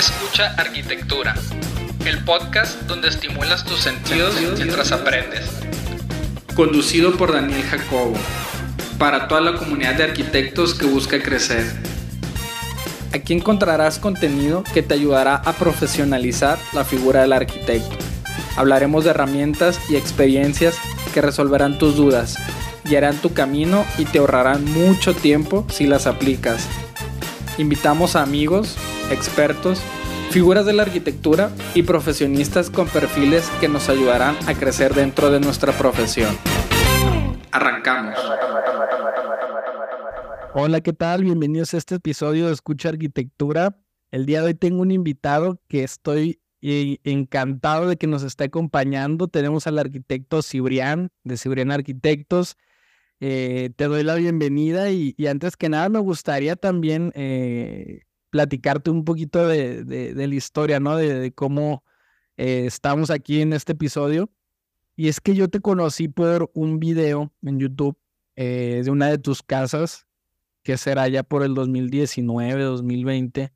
[0.00, 1.34] Escucha Arquitectura,
[2.06, 5.44] el podcast donde estimulas tus sentidos mientras aprendes.
[6.56, 8.14] Conducido por Daniel Jacobo,
[8.98, 11.70] para toda la comunidad de arquitectos que busca crecer.
[13.12, 17.94] Aquí encontrarás contenido que te ayudará a profesionalizar la figura del arquitecto.
[18.56, 20.78] Hablaremos de herramientas y experiencias
[21.12, 22.38] que resolverán tus dudas,
[22.84, 26.66] guiarán tu camino y te ahorrarán mucho tiempo si las aplicas.
[27.58, 28.78] Invitamos a amigos,
[29.10, 29.80] expertos,
[30.30, 35.40] figuras de la arquitectura y profesionistas con perfiles que nos ayudarán a crecer dentro de
[35.40, 36.36] nuestra profesión.
[37.52, 38.16] Arrancamos.
[40.54, 41.24] Hola, ¿qué tal?
[41.24, 43.76] Bienvenidos a este episodio de Escucha Arquitectura.
[44.10, 48.44] El día de hoy tengo un invitado que estoy eh, encantado de que nos esté
[48.44, 49.28] acompañando.
[49.28, 52.56] Tenemos al arquitecto Cibrián de Cibrián Arquitectos.
[53.20, 59.04] Eh, te doy la bienvenida y, antes que nada me gustaría también eh, platicarte un
[59.04, 60.96] poquito de, la historia, ¿no?
[60.96, 61.84] De, cómo
[62.36, 64.30] eh, estamos aquí en este episodio.
[64.96, 67.96] Y es que yo te conocí por un video en YouTube
[68.36, 70.06] eh, de una de tus casas,
[70.62, 73.52] que será ya por el 2019, 2020,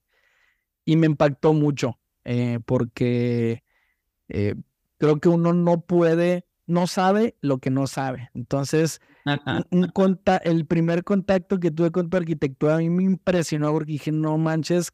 [0.85, 3.63] y me impactó mucho, eh, porque
[4.29, 8.31] creo que uno no puede, no sabe lo que no sabe.
[8.33, 9.01] Entonces,
[10.45, 14.37] el primer contacto que tuve con tu arquitectura a mí me impresionó porque dije, no
[14.39, 14.93] manches,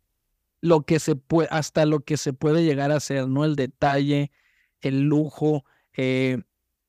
[0.60, 3.44] lo que se puede, hasta lo que se puede llegar a hacer, ¿no?
[3.44, 4.30] El detalle,
[4.80, 5.64] el lujo,
[5.94, 6.42] eh,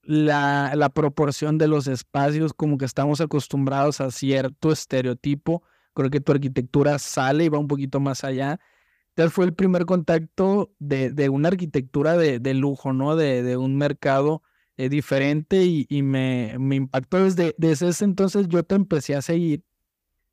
[0.04, 5.64] la, la proporción de los espacios, como que estamos acostumbrados a cierto estereotipo.
[5.94, 8.60] Creo que tu arquitectura sale y va un poquito más allá.
[9.10, 13.16] Entonces fue el primer contacto de, de una arquitectura de, de lujo, ¿no?
[13.16, 14.42] De, de un mercado
[14.78, 19.64] eh, diferente y, me, me, impactó desde, desde ese entonces yo te empecé a seguir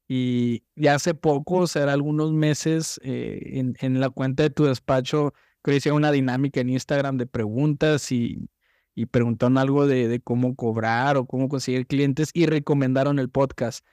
[0.08, 4.64] y ya hace poco, o sea, algunos meses eh, en, en, la cuenta de tu
[4.64, 5.34] despacho,
[5.66, 8.48] hice una dinámica en Instagram de preguntas y,
[8.94, 13.84] y preguntaron algo de, de, cómo cobrar o cómo conseguir clientes y recomendaron el podcast.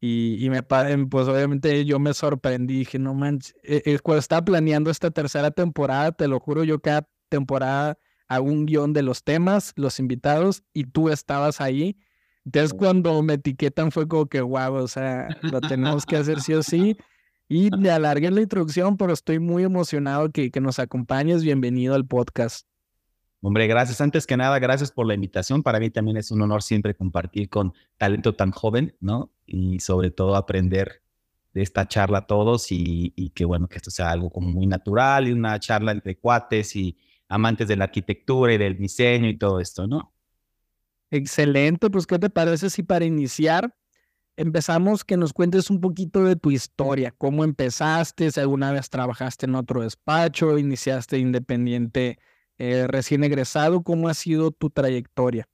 [0.00, 4.90] Y, y me, pues obviamente yo me sorprendí, dije, no manches, eh, cuando estaba planeando
[4.90, 9.72] esta tercera temporada, te lo juro, yo cada temporada a un guion de los temas,
[9.76, 11.96] los invitados, y tú estabas ahí.
[12.44, 16.54] Entonces cuando me etiquetan fue como que, wow, o sea, lo tenemos que hacer sí
[16.54, 16.96] o sí.
[17.48, 21.44] Y le alargué la introducción, pero estoy muy emocionado que, que nos acompañes.
[21.44, 22.66] Bienvenido al podcast.
[23.40, 24.00] Hombre, gracias.
[24.00, 25.62] Antes que nada, gracias por la invitación.
[25.62, 29.30] Para mí también es un honor siempre compartir con talento tan joven, ¿no?
[29.44, 31.02] Y sobre todo aprender
[31.52, 34.66] de esta charla a todos y, y que bueno, que esto sea algo como muy
[34.66, 36.96] natural y una charla entre cuates y,
[37.28, 40.12] amantes de la arquitectura y del diseño y todo esto, ¿no?
[41.10, 43.74] Excelente, pues ¿qué te parece si para iniciar
[44.36, 49.46] empezamos que nos cuentes un poquito de tu historia, cómo empezaste, si alguna vez trabajaste
[49.46, 52.18] en otro despacho, iniciaste independiente
[52.58, 55.48] eh, recién egresado, cómo ha sido tu trayectoria?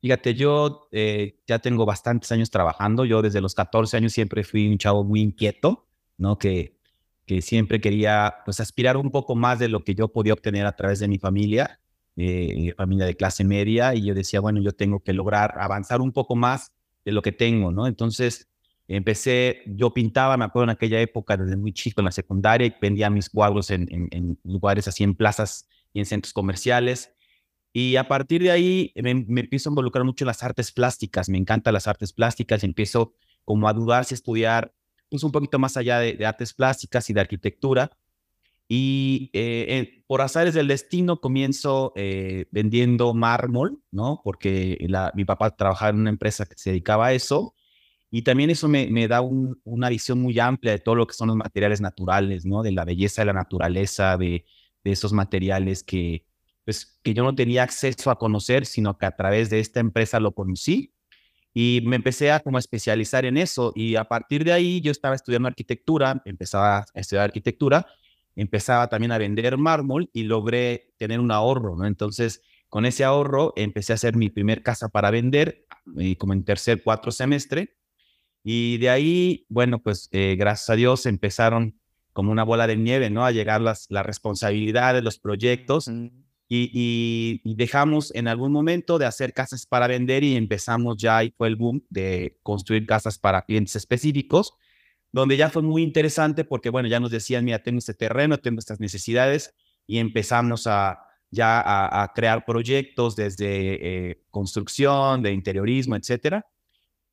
[0.00, 4.68] Fíjate, yo eh, ya tengo bastantes años trabajando, yo desde los 14 años siempre fui
[4.68, 5.88] un chavo muy inquieto,
[6.18, 6.38] ¿no?
[6.38, 6.75] Que
[7.26, 10.76] que siempre quería pues aspirar un poco más de lo que yo podía obtener a
[10.76, 11.80] través de mi familia,
[12.16, 16.12] eh, familia de clase media, y yo decía, bueno, yo tengo que lograr avanzar un
[16.12, 16.72] poco más
[17.04, 17.86] de lo que tengo, ¿no?
[17.86, 18.48] Entonces
[18.88, 22.74] empecé, yo pintaba, me acuerdo en aquella época, desde muy chico en la secundaria, y
[22.80, 27.12] vendía mis cuadros en, en, lugares así, en plazas y en centros comerciales.
[27.72, 31.28] Y a partir de ahí me, me, empiezo a involucrar mucho en las artes plásticas,
[31.28, 33.14] me encantan las artes plásticas, y empiezo
[33.44, 34.72] como a dudar si estudiar
[35.10, 37.90] un poquito más allá de, artes plásticas y de arquitectura.
[38.68, 44.20] Y eh, por azares del destino comienzo eh, vendiendo mármol, ¿no?
[44.24, 44.78] Porque
[45.14, 47.54] mi papá trabajaba en una empresa que se dedicaba a eso.
[48.10, 51.28] Y también eso me, me da una visión muy amplia de todo lo que son
[51.28, 52.62] los materiales naturales, ¿no?
[52.62, 54.46] De la belleza de la naturaleza, de,
[54.82, 56.24] de esos materiales que,
[56.64, 60.18] pues, que yo no tenía acceso a conocer, sino que a través de esta empresa
[60.18, 60.95] lo conocí
[61.58, 65.14] y me empecé a como especializar en eso y a partir de ahí yo estaba
[65.14, 67.86] estudiando arquitectura, empezaba a estudiar arquitectura,
[68.34, 71.86] empezaba también a vender mármol y logré tener un ahorro, ¿no?
[71.86, 75.64] Entonces, con ese ahorro empecé a hacer mi primer casa para vender,
[75.98, 77.78] eh, como en tercer, cuatro semestre.
[78.44, 81.80] Y de ahí, bueno, pues eh, gracias a Dios empezaron
[82.12, 83.24] como una bola de nieve, ¿no?
[83.24, 85.88] A llegar las, las responsabilidades, los proyectos
[86.48, 91.48] y, dejamos en algún momento de hacer casas para vender y empezamos ya, y fue
[91.48, 94.52] el boom de construir casas para clientes específicos,
[95.12, 98.58] donde ya fue muy interesante porque, bueno, ya nos decían, mira, tengo este terreno, tengo
[98.58, 99.54] estas necesidades
[99.86, 101.00] y empezamos a
[101.30, 101.62] ya
[102.02, 106.46] a, crear proyectos desde eh, construcción, de interiorismo, etcétera.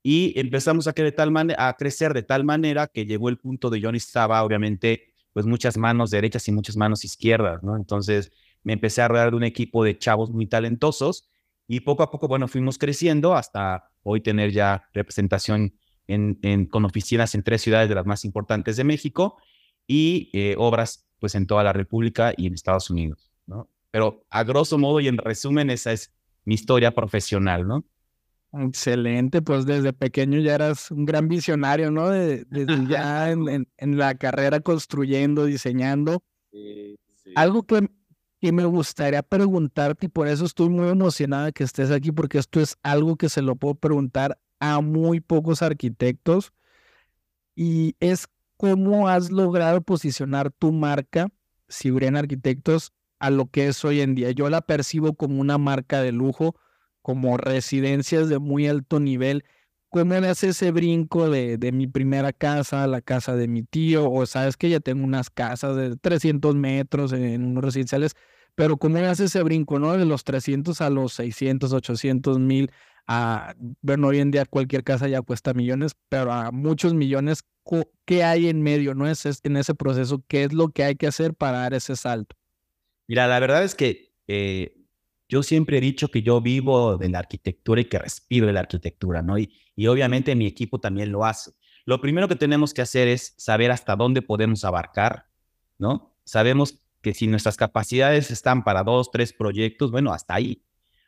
[0.03, 3.91] Y empezamos a, tal a crecer de tal manera que llegó el punto de yo
[3.91, 7.75] necesitaba, obviamente, pues muchas manos derechas y muchas manos izquierdas, ¿no?
[7.75, 8.31] Entonces
[8.63, 11.29] me empecé a rodear de un equipo de chavos muy talentosos
[11.67, 15.75] y poco a poco, bueno, fuimos creciendo hasta hoy tener ya representación
[16.07, 19.37] en, en, con oficinas en tres ciudades de las más importantes de México
[19.87, 23.69] y eh, obras pues en toda la República y en Estados Unidos, ¿no?
[23.91, 26.11] Pero a grosso modo y en resumen, esa es
[26.45, 27.85] mi historia profesional, ¿no?
[28.51, 32.09] Excelente, pues desde pequeño ya eras un gran visionario, ¿no?
[32.09, 36.21] Desde ya en, en, la carrera construyendo, diseñando.
[37.35, 37.87] Algo que,
[38.43, 42.59] que, me gustaría preguntarte, y por eso estoy muy emocionada que estés aquí, porque esto
[42.59, 46.51] es algo que se lo puedo preguntar a muy pocos arquitectos,
[47.55, 51.29] y es cómo has logrado posicionar tu marca,
[51.69, 54.31] Cibrian Arquitectos, a lo que es hoy en día.
[54.31, 56.55] Yo la percibo como una marca de lujo
[57.01, 59.45] como residencias de muy alto nivel.
[59.89, 64.11] ¿Cómo me hace ese brinco de, de, mi primera casa la casa de mi tío?
[64.11, 68.15] O sabes que ya tengo unas casas de 300 metros en unos residenciales,
[68.55, 69.97] pero ¿cómo hace ese brinco, no?
[69.97, 72.71] De los 300 a los 600, 800 mil.
[73.07, 77.43] A, bueno, hoy en día cualquier casa ya cuesta millones, pero a muchos millones,
[78.05, 79.09] ¿qué hay en medio, no?
[79.09, 82.35] Es, en ese proceso, ¿qué es lo que hay que hacer para dar ese salto?
[83.07, 84.77] Mira, la verdad es que eh,
[85.27, 88.61] yo siempre he dicho que yo vivo de la arquitectura y que respiro de la
[88.61, 89.37] arquitectura, ¿no?
[89.37, 91.51] Y, y obviamente mi equipo también lo hace.
[91.85, 95.25] Lo primero que tenemos que hacer es saber hasta dónde podemos abarcar,
[95.77, 96.15] ¿no?
[96.23, 100.63] Sabemos que si nuestras capacidades están para dos, tres proyectos, bueno, hasta ahí.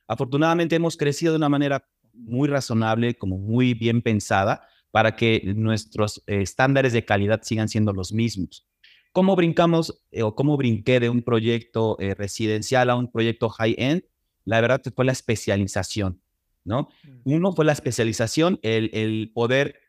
[0.07, 6.21] Afortunadamente hemos crecido de una manera muy razonable, como muy bien pensada, para que nuestros
[6.27, 8.67] eh, estándares de calidad sigan siendo los mismos.
[9.13, 14.03] ¿Cómo brincamos eh, o cómo brinqué de un proyecto eh, residencial a un proyecto high-end?
[14.47, 16.21] la verdad fue la especialización,
[16.63, 16.89] ¿no?
[17.03, 17.33] Mm.
[17.33, 19.79] Uno fue la especialización, el, el poder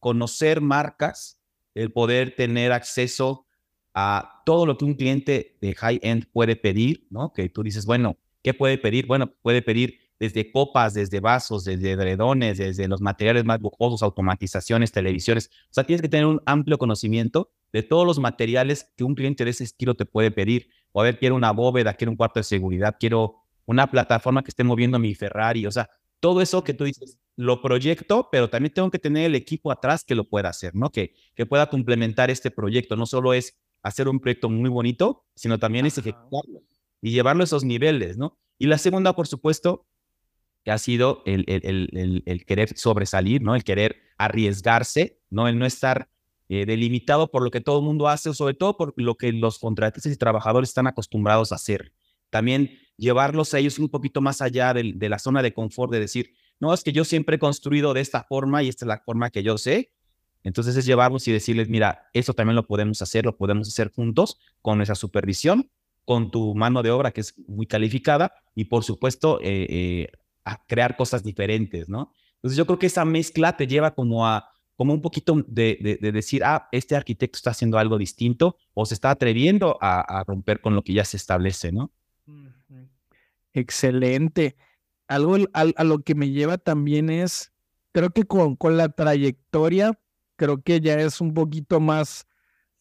[0.00, 1.40] conocer marcas,
[1.74, 3.46] el poder tener acceso
[3.94, 7.32] a todo lo que un cliente de high-end puede pedir, ¿no?
[7.32, 9.06] Que tú dices, bueno, ¿qué puede pedir?
[9.06, 14.92] Bueno, puede pedir desde copas, desde vasos, desde edredones, desde los materiales más lujosos, automatizaciones,
[14.92, 15.50] televisiones.
[15.70, 19.44] O sea, tienes que tener un amplio conocimiento de todos los materiales que un cliente
[19.44, 20.68] de ese estilo te puede pedir.
[20.92, 23.36] O a ver, quiero una bóveda, quiero un cuarto de seguridad, quiero
[23.66, 25.88] una plataforma que esté moviendo mi Ferrari, o sea,
[26.20, 30.04] todo eso que tú dices, lo proyecto, pero también tengo que tener el equipo atrás
[30.04, 30.90] que lo pueda hacer, ¿no?
[30.90, 32.94] Que, que pueda complementar este proyecto.
[32.94, 36.62] No solo es hacer un proyecto muy bonito, sino también es ejecutarlo
[37.00, 38.38] y llevarlo a esos niveles, ¿no?
[38.58, 39.86] Y la segunda, por supuesto,
[40.64, 43.54] que ha sido el, el, el, el querer sobresalir, ¿no?
[43.56, 45.48] El querer arriesgarse, ¿no?
[45.48, 46.08] El no estar
[46.48, 49.32] eh, delimitado por lo que todo el mundo hace, o sobre todo por lo que
[49.32, 51.92] los contratistas y trabajadores están acostumbrados a hacer.
[52.30, 56.00] También llevarlos a ellos un poquito más allá de, de, la zona de confort, de
[56.00, 59.02] decir, no, es que yo siempre he construido de esta forma y esta es la
[59.04, 59.92] forma que yo sé.
[60.44, 64.38] Entonces es llevarlos y decirles, mira, eso también lo podemos hacer, lo podemos hacer juntos
[64.60, 65.70] con nuestra supervisión,
[66.04, 70.12] con tu mano de obra que es muy calificada y por supuesto eh, eh,
[70.44, 72.12] a crear cosas diferentes, ¿no?
[72.36, 76.12] Entonces yo creo que esa mezcla te lleva como a como un poquito de, de,
[76.12, 80.60] decir, ah, este arquitecto está haciendo algo distinto o se está atreviendo a, a romper
[80.60, 81.92] con lo que ya se establece, ¿no?
[83.52, 84.56] Excelente.
[85.08, 87.52] Algo a, lo que me lleva también es,
[87.92, 89.98] creo que con, con la trayectoria,
[90.36, 92.26] creo que ya es un poquito más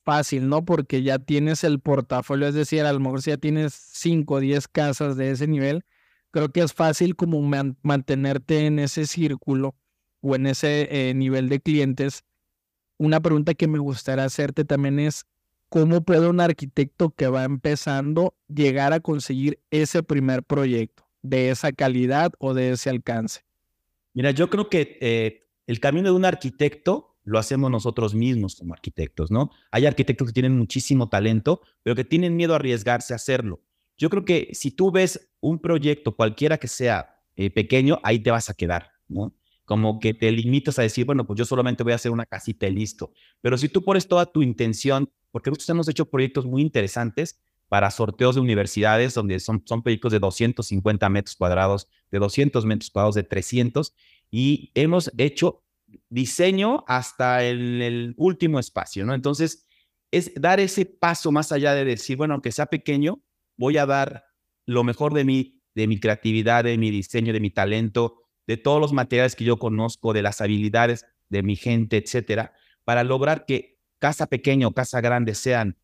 [0.03, 0.66] fácil, ¿no?
[0.66, 4.40] Porque ya tienes el portafolio, es decir, a lo mejor si ya tienes 5 o
[4.40, 5.83] 10 casas de ese nivel,
[6.31, 7.42] creo que es fácil como
[7.81, 9.75] mantenerte en ese círculo
[10.21, 12.23] o en ese eh, nivel de clientes.
[12.97, 15.25] Una pregunta que me gustaría hacerte también es,
[15.69, 21.71] ¿cómo puede un arquitecto que va empezando llegar a conseguir ese primer proyecto de esa
[21.71, 23.42] calidad o de ese alcance?
[24.14, 28.73] Mira, yo creo que eh, el camino de un arquitecto lo hacemos nosotros mismos como
[28.73, 29.51] arquitectos, ¿no?
[29.71, 33.61] Hay arquitectos que tienen muchísimo talento, pero que tienen miedo a arriesgarse a hacerlo.
[33.97, 38.31] Yo creo que si tú ves un proyecto, cualquiera que sea eh, pequeño, ahí te
[38.31, 39.35] vas a quedar, ¿no?
[39.71, 42.68] como que te limitas a decir, bueno, pues yo solamente voy a hacer una casita
[42.68, 43.13] y listo.
[43.40, 47.90] Pero si tú pones toda tu intención, porque nosotros hemos hecho proyectos muy interesantes para
[47.90, 53.16] sorteos de universidades, donde son, son proyectos de 250 metros cuadrados, de 200 metros cuadrados,
[53.16, 53.94] de 300,
[54.30, 55.63] y hemos hecho
[56.10, 59.14] diseño hasta el, último espacio, ¿no?
[59.14, 59.68] Entonces,
[60.12, 63.24] es dar ese paso más allá de decir, bueno, aunque sea pequeño,
[63.57, 64.26] voy a dar
[64.66, 68.81] lo mejor de mí, de mi creatividad, de mi diseño, de mi talento, de todos
[68.81, 73.80] los materiales que yo conozco, de las habilidades de mi gente, etcétera, para lograr que
[74.00, 75.78] casa pequeña o casa grande sean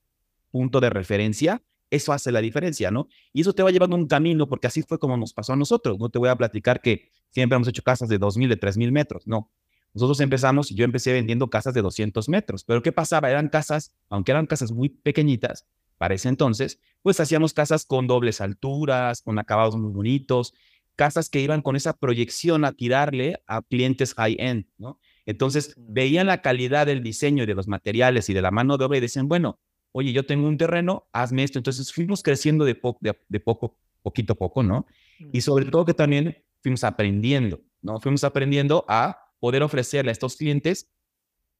[0.51, 3.07] punto de referencia, eso hace la diferencia, ¿no?
[3.31, 5.97] Y eso te va llevando un camino, porque así fue como nos pasó a nosotros.
[5.99, 9.27] No te voy a platicar que siempre hemos hecho casas de 2.000, de 3.000 metros,
[9.27, 9.51] no.
[9.97, 13.31] Nosotros empezamos, yo empecé vendiendo casas de 200 metros, pero ¿qué pasaba?
[13.31, 15.65] Eran casas, aunque eran casas muy pequeñitas,
[15.97, 20.53] para ese entonces, pues hacíamos casas con dobles alturas, con acabados muy bonitos,
[20.95, 24.99] casas que iban con esa proyección a tirarle a clientes high-end, ¿no?
[25.25, 28.85] Entonces, veían la calidad del diseño y de los materiales y de la mano de
[28.85, 29.59] obra y decían, bueno,
[29.93, 31.57] oye, yo tengo un terreno, hazme esto.
[31.57, 32.79] Entonces, fuimos creciendo de,
[33.27, 34.85] de, poco, poquito a poco, ¿no?
[35.33, 37.99] Y sobre todo que también fuimos aprendiendo, ¿no?
[37.99, 40.89] Fuimos aprendiendo a poder ofrecerle a estos clientes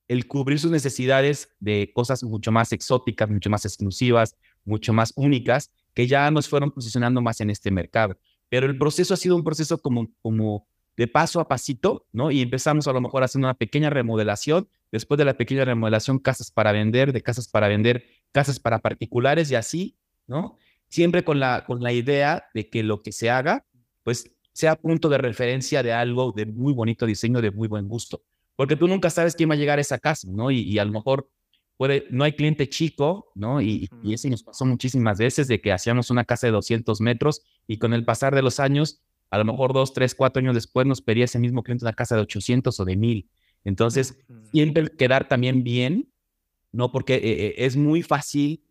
[0.08, 5.72] el cubrir sus necesidades de cosas mucho más exóticas, mucho más exclusivas, mucho más únicas,
[5.94, 8.18] que ya nos fueron posicionando más en este mercado.
[8.50, 12.32] Pero el proceso ha sido un proceso como, como de paso a pasito, ¿no?
[12.32, 16.52] Y empezamos a lo mejor haciendo una pequeña remodelación, después de la pequeña remodelación, casas
[16.52, 20.58] para vender, de casas para vender, casas para particulares y así, ¿no?
[20.88, 23.66] Siempre con la, con la idea de que lo que se haga,
[24.04, 28.24] pues sea punto de referencia de algo de muy bonito diseño, de muy buen gusto.
[28.56, 30.50] Porque tú nunca sabes quién va a llegar a esa casa, ¿no?
[30.50, 31.30] Y, y a lo mejor
[31.78, 33.62] puede, no hay cliente chico, ¿no?
[33.62, 37.44] Y, y eso nos pasó muchísimas veces de que hacíamos una casa de 200 metros
[37.68, 40.88] y con el pasar de los años, a lo mejor dos, tres, cuatro años después
[40.88, 43.30] nos pedía ese mismo cliente una casa de 800 o de 1000.
[43.64, 44.18] Entonces,
[44.52, 46.12] siempre quedar también bien,
[46.72, 46.92] ¿no?
[46.92, 48.64] Porque eh, eh, es muy fácil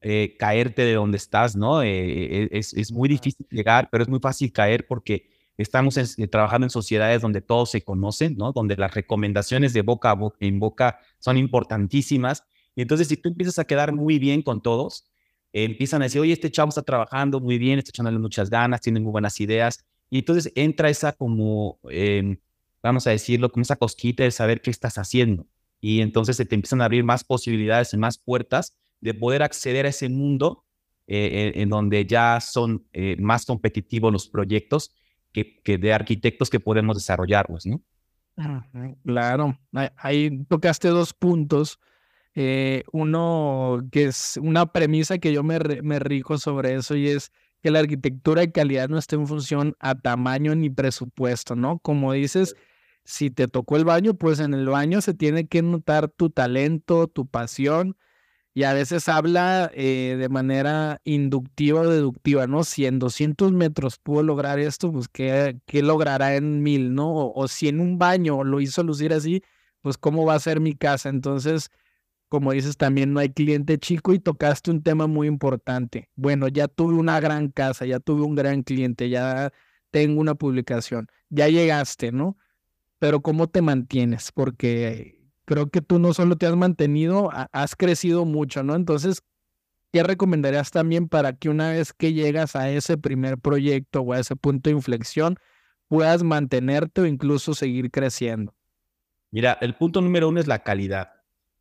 [0.00, 1.82] eh, caerte de donde estás, ¿no?
[1.82, 5.98] es, es, muy difícil llegar, pero es muy fácil caer porque estamos
[6.30, 8.52] trabajando en sociedades donde todos se conocen, ¿no?
[8.52, 12.44] Donde las recomendaciones de boca a boca, en boca son importantísimas.
[12.74, 15.04] Y entonces, si tú empiezas a quedar muy bien con todos,
[15.52, 19.00] empiezan a decir, oye, este chavo está trabajando muy bien, está echándole muchas ganas, tiene
[19.00, 19.84] muy buenas ideas.
[20.10, 22.38] Y entonces entra esa como, em,
[22.82, 25.46] vamos a decirlo, como esa cosquita de saber qué estás haciendo.
[25.80, 29.84] Y entonces se te empiezan a abrir más posibilidades y más puertas de poder acceder
[29.84, 30.64] a ese mundo
[31.06, 34.94] eh, en donde ya son eh, más competitivos los proyectos
[35.30, 37.82] que, de arquitectos que podemos desarrollarlos, ¿no?
[39.04, 39.58] Claro,
[39.96, 41.78] ahí tocaste dos puntos.
[42.34, 47.30] Eh, uno que es una premisa que yo me, me rijo sobre eso y es
[47.62, 51.78] que la arquitectura de calidad no esté en función a tamaño ni presupuesto, ¿no?
[51.80, 52.56] Como dices,
[53.04, 57.06] si te tocó el baño, pues en el baño se tiene que notar tu talento,
[57.06, 57.96] tu pasión
[58.54, 62.62] y a veces habla eh, de manera inductiva o deductiva, ¿no?
[62.62, 67.32] Si en 200 metros pudo lograr esto, pues ¿qué, qué logrará en 1000, ¿no?
[67.34, 69.42] O, si en un baño lo hizo lucir así,
[69.80, 71.08] pues ¿cómo va a ser mi casa?
[71.08, 71.70] Entonces,
[72.28, 76.10] como dices, también no hay cliente chico y tocaste un tema muy importante.
[76.16, 79.52] Bueno, ya tuve una gran casa, ya tuve un gran cliente, ya
[79.90, 82.36] tengo una publicación, ya llegaste, ¿no?
[83.00, 84.32] Pero ¿cómo te mantienes?
[84.32, 85.13] Porque
[85.44, 88.74] creo que tú no solo te has mantenido, has crecido mucho, ¿no?
[88.74, 89.22] Entonces,
[89.92, 94.20] ¿qué recomendarías también para que una vez que llegas a ese primer proyecto o a
[94.20, 95.36] ese punto de inflexión,
[95.88, 98.54] puedas mantenerte o incluso seguir creciendo?
[99.30, 101.10] Mira, el punto número uno es la calidad.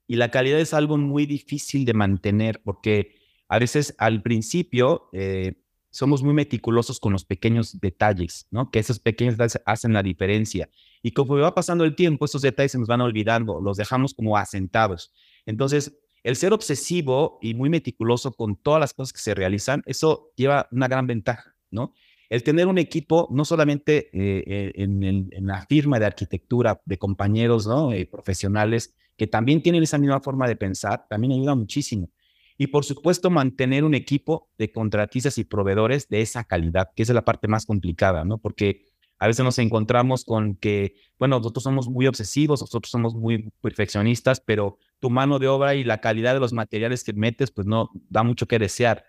[0.08, 3.16] Y la calidad es algo muy difícil de mantener porque
[3.48, 5.63] a veces al principio eh,
[5.94, 8.72] somos muy meticulosos con los pequeños detalles, ¿no?
[8.72, 10.68] Que esos pequeños detalles hacen la diferencia.
[11.04, 14.36] Y como va pasando el tiempo, esos detalles se nos van olvidando, los dejamos como
[14.36, 15.14] asentados.
[15.46, 20.32] Entonces, el ser obsesivo y muy meticuloso con todas las cosas que se realizan, eso
[20.36, 21.94] lleva una gran ventaja, ¿no?
[22.28, 27.68] El tener un equipo, no solamente eh, eh, en, la firma de arquitectura de compañeros,
[27.68, 27.94] ¿no?
[27.94, 32.10] Eh, profesionales, que también tienen esa misma forma de pensar, también ayuda muchísimo.
[32.58, 37.10] Y por supuesto, mantener un equipo de contratistas y proveedores de esa calidad, que es
[37.10, 38.38] la parte más complicada, ¿no?
[38.38, 38.86] Porque
[39.20, 44.42] a veces nos encontramos con que, bueno, nosotros somos muy obsesivos, nosotros somos muy perfeccionistas,
[44.42, 47.90] pero tu mano de obra y la calidad de los materiales que metes, pues no
[48.10, 49.06] da mucho que desear.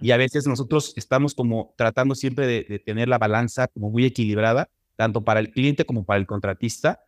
[0.00, 4.04] Y a veces nosotros estamos como tratando siempre de, de tener la balanza como muy
[4.04, 7.00] equilibrada, tanto para el cliente como para el contratista,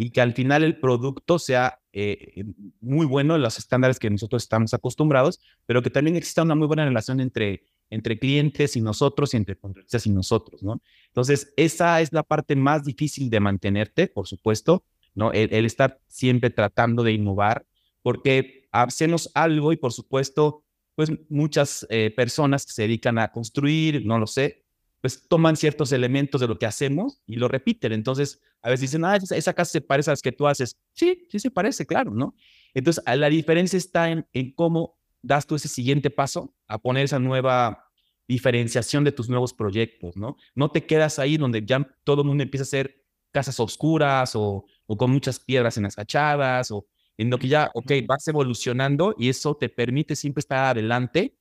[0.00, 2.44] y que al final el producto sea eh,
[2.80, 6.68] muy bueno en los estándares que nosotros estamos acostumbrados, pero que también exista una muy
[6.68, 10.80] buena relación entre, entre clientes y nosotros y entre contratistas y nosotros, ¿no?
[11.08, 14.84] Entonces, esa es la parte más difícil de mantenerte, por supuesto,
[15.16, 15.32] ¿no?
[15.32, 17.66] El, estar siempre tratando de innovar,
[18.00, 20.62] porque hacemos algo y, por supuesto,
[20.94, 24.62] pues muchas eh, personas que se dedican a construir, no lo sé,
[25.00, 27.92] pues toman ciertos elementos de lo que hacemos y lo repiten.
[27.92, 30.76] Entonces, a veces dicen, ah, esa, casa se parece a las que tú haces.
[30.92, 32.34] Sí, sí se parece, claro, ¿no?
[32.74, 37.18] Entonces, la diferencia está en, en cómo das tú ese siguiente paso a poner esa
[37.18, 37.84] nueva
[38.26, 40.36] diferenciación de tus nuevos proyectos, ¿no?
[40.54, 43.02] No te quedas ahí donde ya todo el mundo empieza a hacer
[43.32, 46.86] casas oscuras o, o con muchas piedras en las fachadas o
[47.16, 51.37] en lo que ya, ok, vas evolucionando y eso te permite siempre estar adelante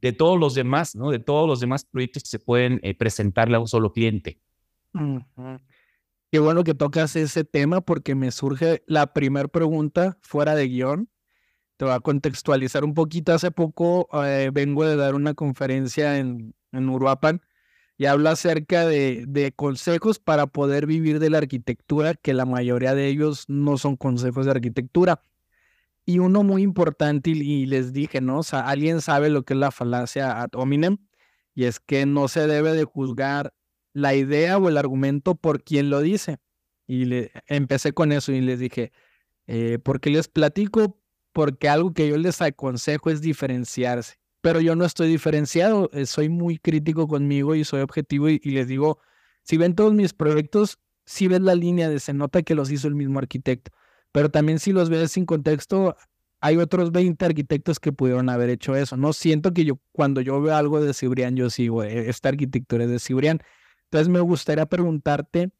[0.00, 1.10] de todos los demás, ¿no?
[1.10, 4.40] De todos los demás proyectos que se pueden eh, presentarle a un solo cliente.
[6.30, 11.08] Qué bueno que tocas ese tema porque me surge la primera pregunta fuera de guion.
[11.76, 13.32] Te voy a contextualizar un poquito.
[13.32, 17.40] Hace poco eh, vengo de dar una conferencia en, en Uruapan
[17.96, 22.94] y habla acerca de, de, consejos para poder vivir de la arquitectura, que la mayoría
[22.94, 25.22] de ellos no son consejos de arquitectura.
[26.08, 28.38] Y uno muy importante, y, les dije, ¿no?
[28.38, 30.96] O sea, alguien sabe lo que es la falacia ad hominem,
[31.54, 33.52] y es que no se debe de juzgar
[33.92, 36.38] la idea o el argumento por quien lo dice.
[36.86, 38.90] Y le, empecé con eso y les dije,
[39.46, 40.98] eh, porque les platico,
[41.34, 44.14] porque algo que yo les aconsejo es diferenciarse.
[44.40, 48.66] Pero yo no estoy diferenciado, eh, soy muy crítico conmigo y soy objetivo y, les
[48.66, 48.98] digo,
[49.42, 52.88] si ven todos mis proyectos, si ves la línea de se nota que los hizo
[52.88, 53.72] el mismo arquitecto.
[54.18, 55.94] Pero también si los ves sin contexto,
[56.40, 58.96] hay otros 20 arquitectos que pudieron haber hecho eso.
[58.96, 62.82] No siento que yo, cuando yo veo algo de Cibrián, yo sigo, eh, esta arquitectura
[62.82, 63.38] es de Cibrián.
[63.84, 65.52] Entonces me gustaría preguntarte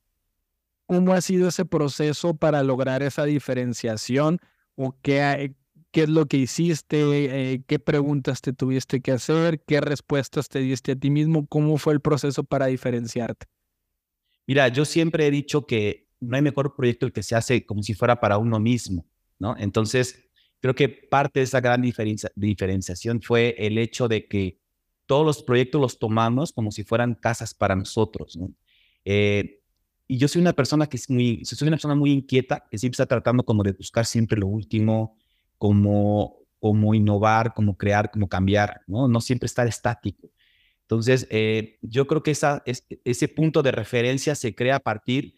[0.86, 4.40] cómo ha sido ese proceso para lograr esa diferenciación
[4.74, 5.54] o qué,
[5.92, 10.58] qué es lo que hiciste, eh, qué preguntas te tuviste que hacer, qué respuestas te
[10.58, 13.46] diste a ti mismo, cómo fue el proceso para diferenciarte.
[14.48, 17.82] Mira, yo siempre he dicho que no hay mejor proyecto el que se hace como
[17.82, 19.06] si fuera para uno mismo,
[19.38, 19.56] ¿no?
[19.58, 20.28] Entonces,
[20.60, 24.58] creo que parte de esa gran diferenciación fue el hecho de que
[25.06, 28.38] todos los proyectos los tomamos como si fueran casas para nosotros.
[29.04, 29.60] Eh,
[30.06, 32.94] y yo soy una persona que es muy, soy una persona muy inquieta, que siempre
[32.94, 35.16] está tratando como de buscar siempre lo último,
[35.56, 39.08] como, como innovar, como crear, como cambiar, ¿no?
[39.08, 40.30] No siempre estar estático.
[40.82, 45.38] Entonces, eh, yo creo que ese punto de referencia se crea a partir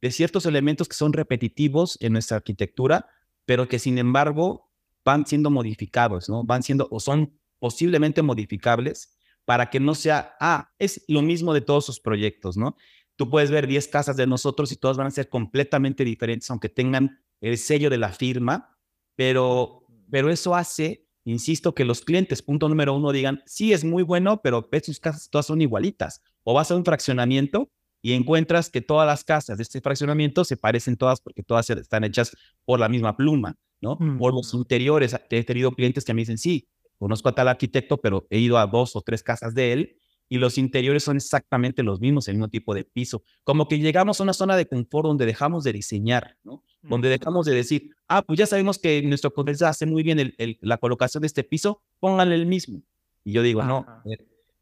[0.00, 3.06] de ciertos elementos que son repetitivos en nuestra arquitectura,
[3.44, 4.70] pero que sin embargo
[5.04, 6.44] van siendo modificados, ¿no?
[6.44, 11.62] Van siendo o son posiblemente modificables para que no sea, ah, es lo mismo de
[11.62, 12.76] todos sus proyectos, ¿no?
[13.16, 16.68] Tú puedes ver 10 casas de nosotros y todas van a ser completamente diferentes, aunque
[16.68, 18.76] tengan el sello de la firma,
[19.16, 24.02] pero, pero eso hace, insisto, que los clientes, punto número uno, digan, sí, es muy
[24.02, 26.22] bueno, pero ves sus casas todas son igualitas.
[26.44, 27.70] O vas a un fraccionamiento
[28.02, 32.04] y encuentras que todas las casas de este fraccionamiento se parecen todas porque todas están
[32.04, 33.98] hechas por la misma pluma, ¿no?
[34.18, 38.26] Por los interiores, he tenido clientes que me dicen, sí, conozco a tal arquitecto, pero
[38.30, 39.96] he ido a dos o tres casas de él
[40.28, 43.22] y los interiores son exactamente los mismos, el mismo tipo de piso.
[43.44, 46.62] Como que llegamos a una zona de confort donde dejamos de diseñar, ¿no?
[46.82, 50.58] Donde dejamos de decir, ah, pues ya sabemos que nuestro contratista hace muy bien el,
[50.60, 52.82] la colocación de este piso, pónganle el mismo.
[53.24, 53.86] Y yo digo, no,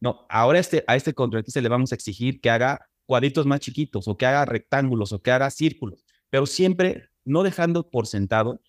[0.01, 4.09] no, ahora este, a este contratista le vamos a exigir que haga cuadritos más chiquitos
[4.09, 8.61] o que haga rectángulos o que haga círculos, pero siempre no dejando por sentado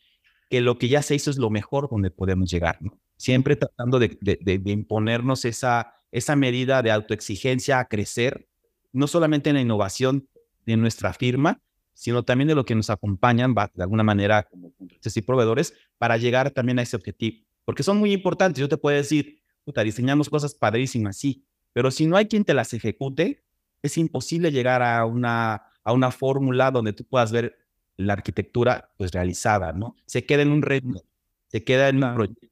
[0.50, 2.80] que lo que ya se hizo es lo mejor donde podemos llegar,
[3.18, 4.18] siempre tratando de,
[4.66, 8.48] imponernos esa, esa medida de autoexigencia a crecer,
[8.94, 10.30] no solamente en la innovación
[10.66, 11.62] de nuestra firma,
[11.94, 16.18] sino también de lo que nos acompañan de alguna manera como contratistas y proveedores para
[16.18, 17.44] llegar también a ese objetivo.
[17.66, 18.62] Porque son muy importantes.
[18.62, 22.54] Yo te puedo decir, puta, diseñamos cosas padrísimas, sí, pero si no hay quien te
[22.54, 23.44] las ejecute,
[23.82, 27.58] es imposible llegar a una, a una fórmula donde tú puedas ver
[27.96, 29.96] la arquitectura pues realizada, ¿no?
[30.06, 31.04] Se queda en un reto,
[31.48, 32.48] se queda en un proyecto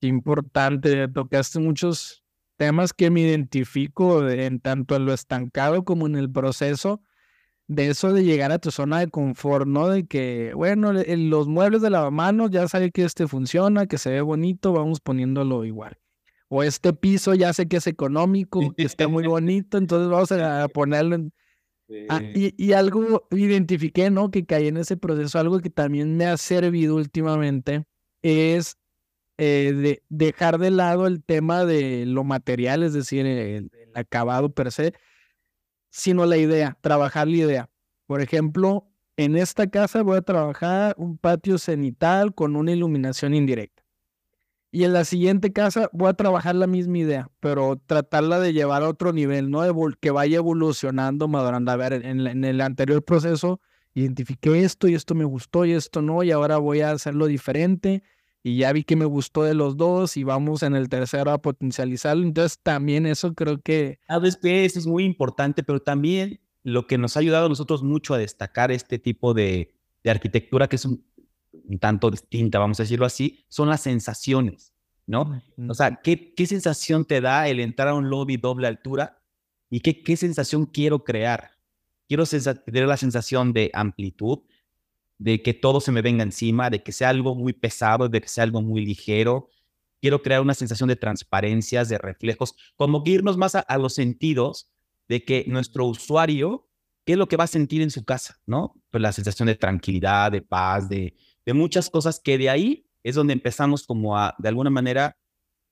[0.00, 2.24] importante, tocaste muchos
[2.56, 7.02] temas que me identifico en tanto en lo estancado como en el proceso
[7.68, 9.88] de eso de llegar a tu zona de confort, ¿no?
[9.88, 14.10] De que, bueno, los muebles de la mano ya sabe que este funciona, que se
[14.10, 15.96] ve bonito, vamos poniéndolo igual.
[16.52, 20.68] O este piso ya sé que es económico, que está muy bonito, entonces vamos a
[20.68, 21.32] ponerlo en...
[22.08, 24.30] Ah, y, y, algo identifiqué, ¿no?
[24.30, 27.84] Que caí en ese proceso, algo que también me ha servido últimamente,
[28.22, 28.78] es
[29.42, 34.70] eh, de dejar de lado el tema de lo material, es decir, el, acabado per
[34.70, 34.92] se,
[35.88, 37.70] sino la idea, trabajar la idea.
[38.04, 43.79] Por ejemplo, en esta casa voy a trabajar un patio cenital con una iluminación indirecta.
[44.72, 48.82] Y en la siguiente casa voy a trabajar la misma idea, pero tratarla de llevar
[48.82, 49.62] a otro nivel, ¿no?
[50.00, 51.72] que vaya evolucionando, madurando.
[51.72, 53.60] A ver, en, el anterior proceso
[53.94, 58.04] identifiqué esto y esto me gustó y esto no, y ahora voy a hacerlo diferente
[58.44, 61.42] y ya vi que me gustó de los dos y vamos en el tercero a
[61.42, 62.22] potencializarlo.
[62.22, 63.98] Entonces también eso creo que...
[64.08, 68.18] Eso es muy importante, pero también lo que nos ha ayudado a nosotros mucho a
[68.18, 71.04] destacar este tipo de, de arquitectura que es un,
[71.80, 74.72] tanto distinta, vamos a decirlo así, son las sensaciones,
[75.06, 75.42] ¿no?
[75.68, 79.22] O sea, ¿qué, ¿qué sensación te da el entrar a un lobby doble altura
[79.68, 81.52] y qué, qué sensación quiero crear?
[82.08, 84.40] Quiero tener la sensación de amplitud,
[85.18, 88.28] de que todo se me venga encima, de que sea algo muy pesado, de que
[88.28, 89.50] sea algo muy ligero.
[90.00, 94.72] Quiero crear una sensación de transparencias, de reflejos, como que irnos más a, los sentidos
[95.08, 96.70] de que nuestro usuario
[97.04, 98.40] ¿qué es lo que va a sentir en su casa?
[98.46, 98.74] ¿No?
[98.90, 101.14] Pues la sensación de tranquilidad, de paz, de,
[101.50, 105.16] de muchas cosas que de ahí es donde empezamos como a, de alguna manera,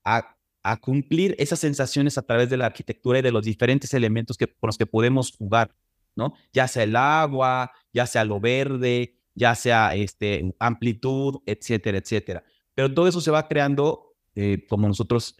[0.05, 4.37] a, a cumplir esas sensaciones a través de la arquitectura y de los diferentes elementos
[4.37, 5.73] que, con los que podemos jugar,
[6.17, 6.35] ¿no?
[6.53, 12.43] Ya sea el agua, ya sea lo verde, ya sea este, amplitud, etcétera, etcétera.
[12.75, 15.37] Pero todo eso se va creando, eh, como nosotros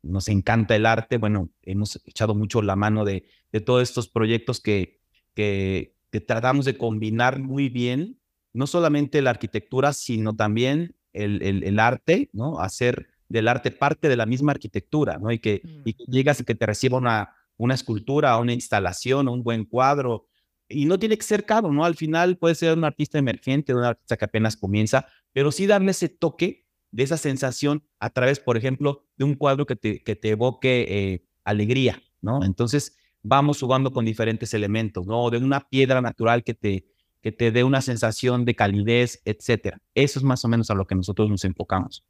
[0.00, 4.60] nos encanta el arte, bueno, hemos echado mucho la mano de, de todos estos proyectos
[4.60, 5.00] que,
[5.34, 8.21] que, que tratamos de combinar muy bien,
[8.52, 12.60] no solamente la arquitectura, sino también el, el, arte, ¿no?
[12.60, 15.30] Hacer del arte parte de la misma arquitectura, ¿no?
[15.30, 19.42] Y que, y que llegas y que te reciba una, una escultura, una instalación, un
[19.42, 20.26] buen cuadro.
[20.68, 21.84] Y no tiene que ser caro, ¿no?
[21.84, 25.90] Al final puede ser un artista emergente, un artista que apenas comienza, pero sí darle
[25.90, 30.14] ese toque de esa sensación a través, por ejemplo, de un cuadro que te, que
[30.14, 32.44] te evoque eh, alegría, ¿no?
[32.44, 35.30] Entonces vamos jugando con diferentes elementos, ¿no?
[35.30, 36.91] De una piedra natural que te,
[37.22, 39.80] que te dé una sensación de calidez, etcétera.
[39.94, 42.04] Eso es más o menos a lo que nosotros nos enfocamos.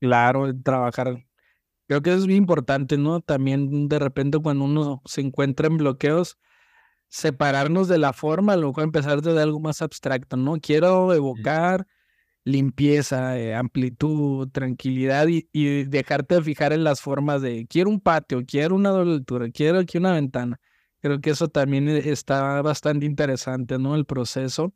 [0.00, 1.24] Claro, trabajar.
[1.86, 3.20] Creo que eso es muy importante, ¿no?
[3.20, 6.38] También de repente cuando uno se encuentra en bloqueos,
[7.08, 10.58] separarnos de la forma, luego empezar de algo más abstracto, ¿no?
[10.60, 11.86] Quiero evocar
[12.44, 18.44] limpieza, eh, amplitud, tranquilidad y, y, dejarte fijar en las formas de quiero un patio,
[18.46, 20.60] quiero una doble altura, quiero aquí una ventana.
[21.04, 23.94] Creo que eso también e, está bastante interesante, ¿no?
[23.94, 24.72] El proceso.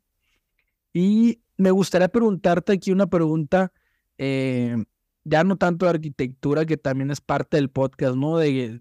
[0.93, 3.73] Y me gustaría preguntarte aquí una pregunta,
[4.19, 4.77] eh,
[5.23, 8.37] ya no tanto de arquitectura, que también es parte del podcast, ¿no?
[8.37, 8.79] De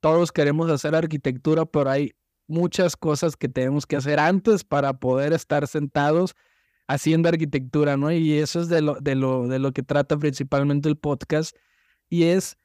[0.00, 2.14] todos queremos hacer arquitectura, pero hay
[2.46, 6.34] muchas cosas que tenemos que hacer antes para poder estar sentados
[6.86, 8.10] haciendo arquitectura, ¿no?
[8.10, 11.54] Y eso es de lo, de lo, de lo que trata principalmente el podcast.
[12.08, 12.56] Y es,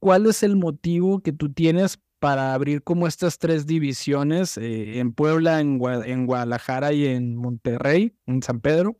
[0.00, 5.12] ¿cuál es el motivo que tú tienes para abrir como estas tres divisiones eh, en
[5.12, 8.98] Puebla, en, Guadalajara y en Monterrey, en San Pedro?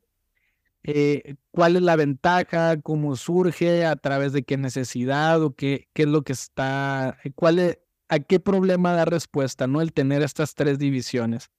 [0.83, 2.81] Eh, ¿Cuál es la ventaja?
[2.81, 3.85] ¿Cómo surge?
[3.85, 5.43] ¿A través de qué necesidad?
[5.43, 7.19] ¿O qué, qué es lo que está?
[7.37, 7.79] ¿Cuál es,
[8.09, 9.81] ¿A qué problema da respuesta, no?
[9.81, 11.51] El tener estas tres divisiones.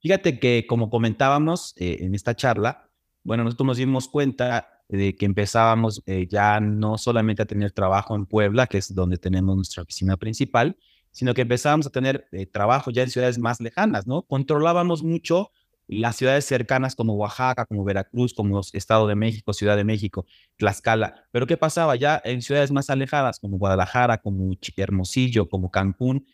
[0.00, 2.90] Fíjate que, como comentábamos eh, en esta charla,
[3.22, 8.14] bueno, nosotros nos dimos cuenta de que empezábamos eh, ya no solamente a tener trabajo
[8.14, 10.76] en Puebla, que es donde tenemos nuestra oficina principal,
[11.10, 14.22] sino que empezábamos a tener eh, trabajo ya en ciudades más lejanas, ¿no?
[14.22, 15.50] Controlábamos mucho
[15.86, 21.26] las ciudades cercanas como Oaxaca, como Veracruz, como Estado de México, Ciudad de México, Tlaxcala.
[21.30, 21.94] Pero ¿qué pasaba?
[21.96, 26.26] Ya en ciudades más alejadas como Guadalajara, como Hermosillo, como Cancún,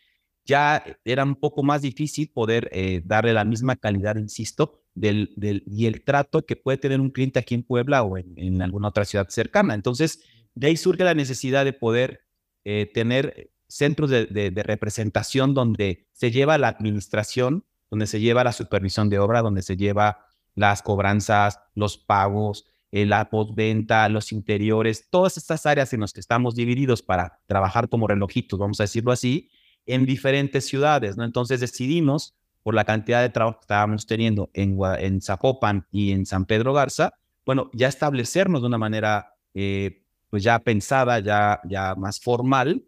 [0.45, 5.33] ya era un poco más difícil poder eh, darle la misma calidad, insisto, del,
[5.65, 9.05] y el trato que puede tener un cliente aquí en Puebla o en, alguna otra
[9.05, 9.73] ciudad cercana.
[9.73, 10.21] Entonces,
[10.55, 12.21] de ahí surge la necesidad de poder
[12.65, 18.51] eh, tener centros de, de, representación donde se lleva la administración, donde se lleva la
[18.51, 20.25] supervisión de obra, donde se lleva
[20.55, 26.19] las cobranzas, los pagos, eh, la postventa, los interiores, todas estas áreas en las que
[26.19, 29.49] estamos divididos para trabajar como relojitos, vamos a decirlo así,
[29.85, 31.23] en diferentes ciudades, ¿no?
[31.23, 36.25] Entonces decidimos, por la cantidad de trabajo que estábamos teniendo en, en Zapopan y en
[36.25, 37.13] San Pedro Garza,
[37.45, 42.85] bueno, ya establecernos de una manera, eh, pues ya pensada, ya, ya más formal,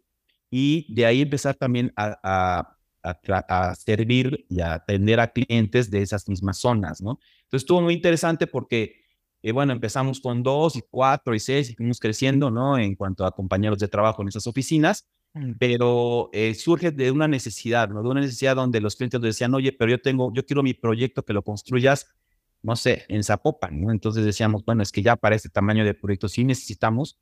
[0.50, 2.70] y de ahí empezar también a,
[3.76, 7.18] servir y a atender a clientes de esas mismas zonas, ¿no?
[7.42, 9.02] Entonces estuvo muy interesante porque,
[9.42, 12.78] eh, bueno, empezamos con dos y cuatro y seis y fuimos creciendo, ¿no?
[12.78, 15.06] En cuanto a compañeros de trabajo en esas oficinas.
[15.58, 18.02] Pero eh, surge de una necesidad, ¿no?
[18.02, 21.24] De una necesidad donde los clientes decían, oye, pero yo tengo, yo quiero mi proyecto
[21.24, 22.06] que lo construyas,
[22.62, 23.90] no sé, en Zapopan, ¿no?
[23.90, 27.18] Entonces decíamos, bueno, es que ya para este tamaño de proyecto sí necesitamos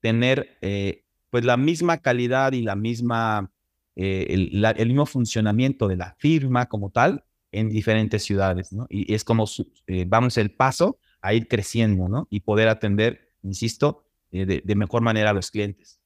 [0.00, 3.52] tener, eh, pues, la misma calidad y la misma,
[3.94, 8.86] eh, el, el, mismo funcionamiento de la firma como tal en diferentes ciudades, ¿no?
[8.90, 9.44] Y, es como,
[10.08, 12.26] vamos el paso a ir creciendo, ¿no?
[12.28, 16.00] Y poder atender, insisto, de, de mejor manera a los clientes.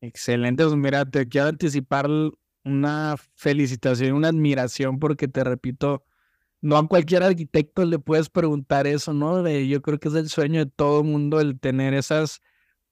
[0.00, 2.08] Excelente, pues mira, te quiero anticipar
[2.64, 6.04] una felicitación, una admiración, porque te repito,
[6.62, 9.46] no a cualquier arquitecto le puedes preguntar eso, ¿no?
[9.48, 12.40] yo creo que es el sueño de todo mundo el tener esas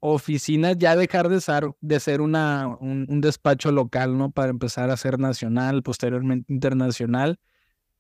[0.01, 4.31] oficinas, ya dejar de ser, de ser una, un, despacho local, ¿no?
[4.31, 7.41] Para empezar a ser nacional, posteriormente internacional.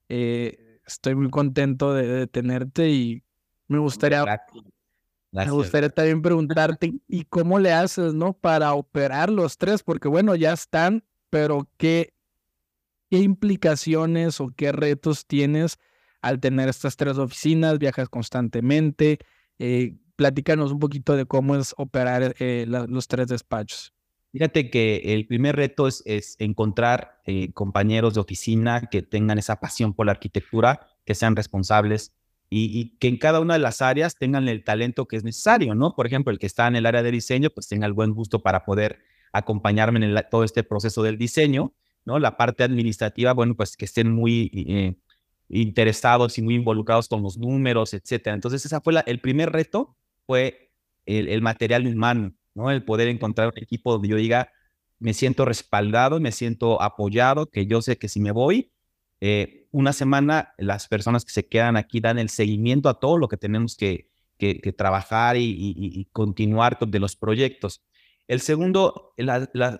[0.08, 3.24] Eh, estoy muy contento de, tenerte y
[3.66, 4.24] me gustaría...
[5.30, 8.32] Me gustaría también preguntarte, ¿y cómo le haces, no?
[8.32, 12.14] Para operar los tres, porque bueno, ya están, pero ¿qué,
[13.10, 15.78] qué implicaciones o qué retos tienes
[16.22, 17.78] al tener estas tres oficinas?
[17.78, 19.18] ¿Viajas constantemente?
[19.58, 23.92] Eh, platícanos un poquito de cómo es operar eh, los tres despachos.
[24.32, 29.60] Fíjate que el primer reto es, es encontrar eh, compañeros de oficina que tengan esa
[29.60, 32.12] pasión por la arquitectura, que sean responsables
[32.50, 35.94] y, que en cada una de las áreas tengan el talento que es necesario, ¿no?
[35.94, 38.40] Por ejemplo, el que está en el área de diseño, pues tenga el buen gusto
[38.40, 39.00] para poder
[39.32, 42.18] acompañarme en todo este proceso del diseño, ¿no?
[42.18, 44.94] La parte administrativa, bueno, pues que estén muy eh,
[45.50, 48.34] interesados y muy involucrados con los números, etcétera.
[48.34, 50.70] Entonces, ese fue el primer reto, fue
[51.04, 52.70] el, el material humano, ¿no?
[52.70, 54.50] El poder encontrar un equipo donde yo diga,
[54.98, 58.72] me siento respaldado, me siento apoyado, que yo sé que si me voy,
[59.20, 63.28] eh, una semana las personas que se quedan aquí dan el seguimiento a todo lo
[63.28, 67.82] que tenemos que, que, trabajar y, continuar de los proyectos.
[68.26, 69.14] El segundo,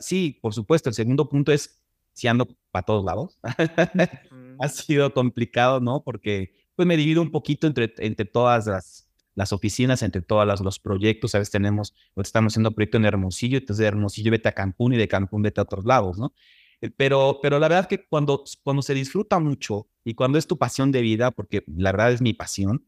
[0.01, 3.39] sí, por supuesto, el segundo punto es si ando para todos lados.
[4.59, 6.03] ha sido complicado, ¿no?
[6.03, 10.79] Porque pues me divido un poquito entre, entre todas las, las oficinas, entre todos los
[10.81, 11.35] proyectos.
[11.35, 14.95] A veces tenemos, estamos haciendo un proyecto en Hermosillo, entonces de Hermosillo vete a Cancún
[14.95, 16.33] y de Cancún vete a otros lados, ¿no?
[16.81, 20.47] Eh, pero, pero la verdad es que cuando, cuando se disfruta mucho y cuando es
[20.47, 22.85] tu pasión de vida, porque la verdad es mi pasión,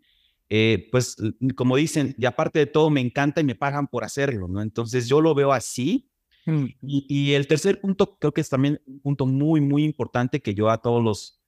[0.48, 1.16] eh, pues
[1.54, 4.62] como dicen, y aparte de todo me encanta y me pagan por hacerlo, ¿no?
[4.62, 6.08] Entonces yo lo veo así.
[6.46, 6.64] Mm.
[6.82, 10.54] Y, y, el tercer punto creo que es también un punto muy, muy importante que
[10.54, 11.40] yo a todos los,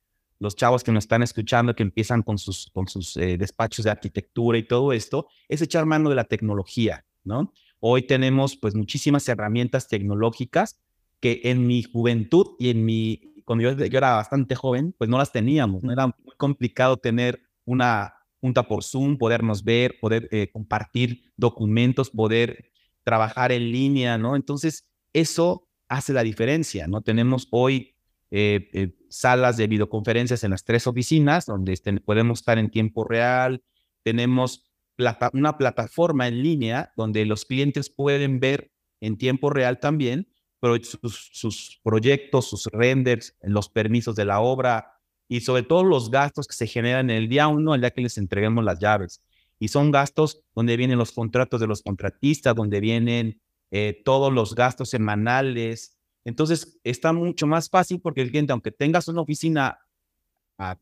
[0.42, 3.92] los chavos que nos están escuchando, que empiezan con sus, con sus eh, despachos de
[3.92, 7.55] arquitectura y todo esto, es echar mano de la tecnología, ¿no?
[7.78, 10.81] Hoy tenemos pues muchísimas herramientas tecnológicas
[11.22, 15.30] que en mi juventud y en mi, cuando yo, era bastante joven, pues no las
[15.30, 15.92] teníamos, ¿no?
[15.92, 22.72] Era muy complicado tener una junta por Zoom, podernos ver, poder eh, compartir documentos, poder
[23.04, 24.35] trabajar en línea, ¿no?
[24.35, 27.02] Entonces, eso hace la diferencia, ¿no?
[27.02, 27.94] Tenemos hoy
[28.32, 33.04] eh, eh, salas de videoconferencias en las tres oficinas, donde este, podemos estar en tiempo
[33.04, 33.62] real,
[34.02, 34.68] tenemos
[35.32, 40.26] una plataforma en línea donde los clientes pueden ver en tiempo real también
[40.83, 44.98] sus, proyectos, sus renders, los permisos de la obra
[45.29, 48.03] y sobre todo los gastos que se generan en el día uno, el día que
[48.03, 49.22] les entreguemos las llaves.
[49.59, 54.55] Y son gastos donde vienen los contratos de los contratistas, donde vienen eh, todos los
[54.55, 55.96] gastos semanales.
[56.25, 59.79] Entonces está mucho más fácil porque el cliente, aunque tengas una oficina
[60.59, 60.79] a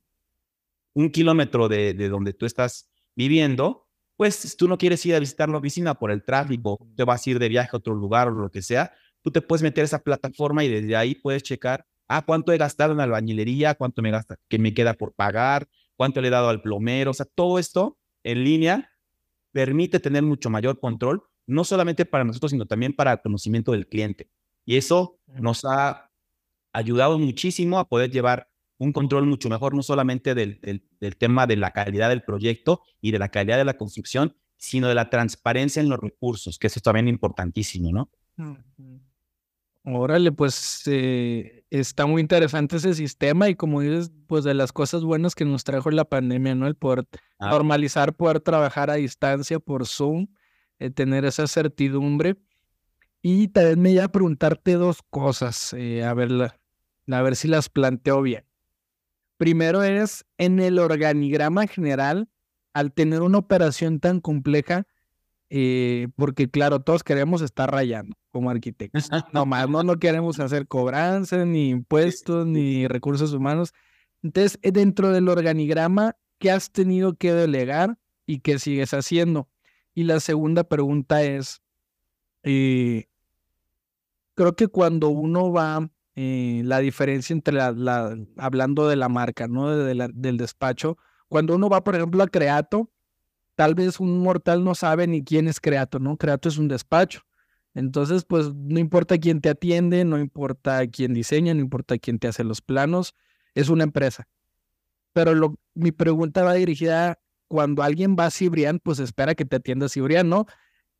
[0.94, 3.86] un kilómetro de donde tú estás viviendo,
[4.20, 7.30] pues tú no quieres ir a visitar la oficina por el tráfico, te vas a
[7.30, 9.84] ir de viaje a otro lugar o lo que sea, tú te puedes meter a
[9.86, 14.10] esa plataforma y desde ahí puedes checar, ah, cuánto he gastado en albañilería, cuánto me
[14.10, 17.58] gasta, qué me queda por pagar, cuánto le he dado al plomero, o sea, todo
[17.58, 18.90] esto en línea
[19.52, 23.88] permite tener mucho mayor control, no solamente para nosotros, sino también para el conocimiento del
[23.88, 24.30] cliente.
[24.64, 26.10] Y eso nos ha
[26.72, 30.58] ayudado muchísimo a poder llevar un control mucho mejor, no solamente del,
[31.00, 34.88] del, tema de la calidad del proyecto y de la calidad de la construcción, sino
[34.88, 38.10] de la transparencia en los recursos, que eso es también importantísimo, ¿no?
[39.84, 45.02] Órale, pues eh, está muy interesante ese sistema y como dices, pues de las cosas
[45.02, 46.66] buenas que nos trajo la pandemia, ¿no?
[46.66, 47.06] El poder
[47.38, 47.50] ah.
[47.50, 50.26] normalizar, poder trabajar a distancia por Zoom,
[50.78, 52.36] eh, tener esa certidumbre.
[53.22, 56.30] Y también me iba a preguntarte dos cosas, eh, a, ver
[57.10, 58.44] a ver si las planteo bien.
[59.38, 62.28] Primero es, en el organigrama general,
[62.74, 64.86] al tener una operación tan compleja,
[65.52, 69.10] eh, porque claro, todos queremos estar rayando como arquitectos.
[69.32, 73.74] No más, no, no queremos hacer cobranzas, ni impuestos, ni recursos humanos.
[74.22, 79.48] Entonces, eh, dentro del organigrama, ¿qué has tenido que delegar y qué sigues haciendo?
[79.92, 81.62] Y la segunda pregunta es,
[82.44, 83.08] eh,
[84.34, 89.74] creo que cuando uno va, la diferencia entre la, hablando de la marca, ¿no?
[89.74, 92.90] del despacho, cuando uno va, por ejemplo, a Creato,
[93.60, 96.16] tal vez un mortal no sabe ni quién es Creato, ¿no?
[96.16, 97.20] Creato es un despacho.
[97.74, 102.26] Entonces, pues no importa quién te atiende, no importa quién diseña, no importa quién te
[102.26, 103.14] hace los planos,
[103.54, 104.28] es una empresa.
[105.12, 109.56] Pero lo, mi pregunta va dirigida cuando alguien va a Cibrián, pues espera que te
[109.56, 110.46] atienda Cibrián, ¿no?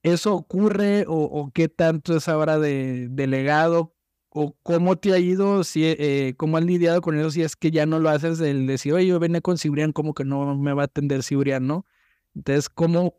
[0.03, 3.95] ¿Eso ocurre o, qué tanto es ahora de delegado?
[4.29, 5.65] ¿O cómo te ha ido?
[5.65, 8.67] Si, eh, ¿Cómo han lidiado con eso si es que ya no lo haces el
[8.67, 11.87] decir, oye, yo venía con Cibrián, como que no me va a atender Cibrián, ¿no?
[12.35, 13.15] Entonces, ¿cómo,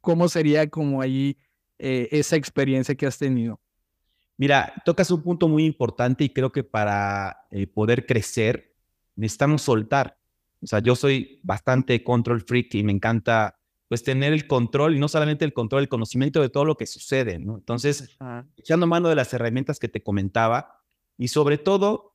[0.00, 1.36] cómo sería como ahí
[1.78, 3.60] eh, esa experiencia que has tenido?
[4.36, 8.74] Mira, tocas un punto muy importante y creo que para eh, poder crecer
[9.14, 10.18] necesitamos soltar.
[10.60, 14.98] O sea, yo soy bastante control freak y me encanta pues tener el control y
[14.98, 17.56] no solamente el control, el conocimiento de todo lo que sucede, ¿no?
[17.56, 18.16] Entonces,
[18.56, 20.80] echando mano de las herramientas que te comentaba
[21.16, 22.13] y sobre todo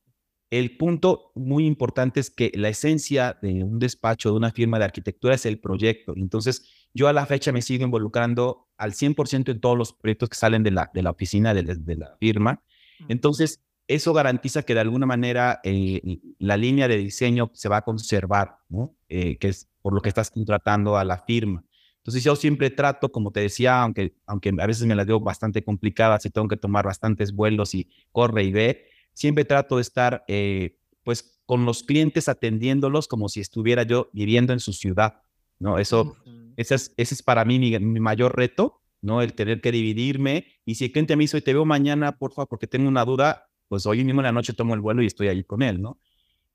[0.50, 4.84] el punto muy importante es que la esencia de un despacho, de una firma de
[4.84, 6.14] arquitectura es el proyecto.
[6.16, 10.36] Entonces, yo a la fecha me sigo involucrando al 100% en todos los proyectos que
[10.36, 12.62] salen de la, de la oficina, de, de la firma.
[13.08, 17.82] Entonces, eso garantiza que de alguna manera eh, la línea de diseño se va a
[17.82, 18.94] conservar, ¿no?
[19.08, 21.64] Eh, que es por lo que estás contratando a la firma.
[21.96, 25.64] Entonces yo siempre trato, como te decía, aunque, aunque a veces me la digo bastante
[25.64, 30.24] complicada, si tengo que tomar bastantes vuelos y corre y ve, siempre trato de estar
[30.28, 35.22] eh, pues con los clientes atendiéndolos como si estuviera yo viviendo en su ciudad,
[35.58, 35.78] ¿no?
[35.78, 36.16] Eso,
[36.56, 39.20] ese, es, ese es para mí mi, mayor reto, ¿no?
[39.22, 42.48] El tener que dividirme y si el cliente me dice, te veo mañana, por favor,
[42.48, 45.28] porque tengo una duda, pues hoy mismo en la noche tomo el vuelo y estoy
[45.28, 45.98] allí con él, ¿no?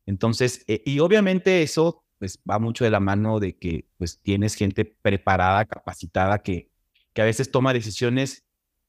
[0.05, 4.55] Entonces, eh, y obviamente eso pues va mucho de la mano de que pues tienes
[4.55, 6.69] gente preparada, capacitada, que,
[7.13, 8.45] que a veces toma decisiones,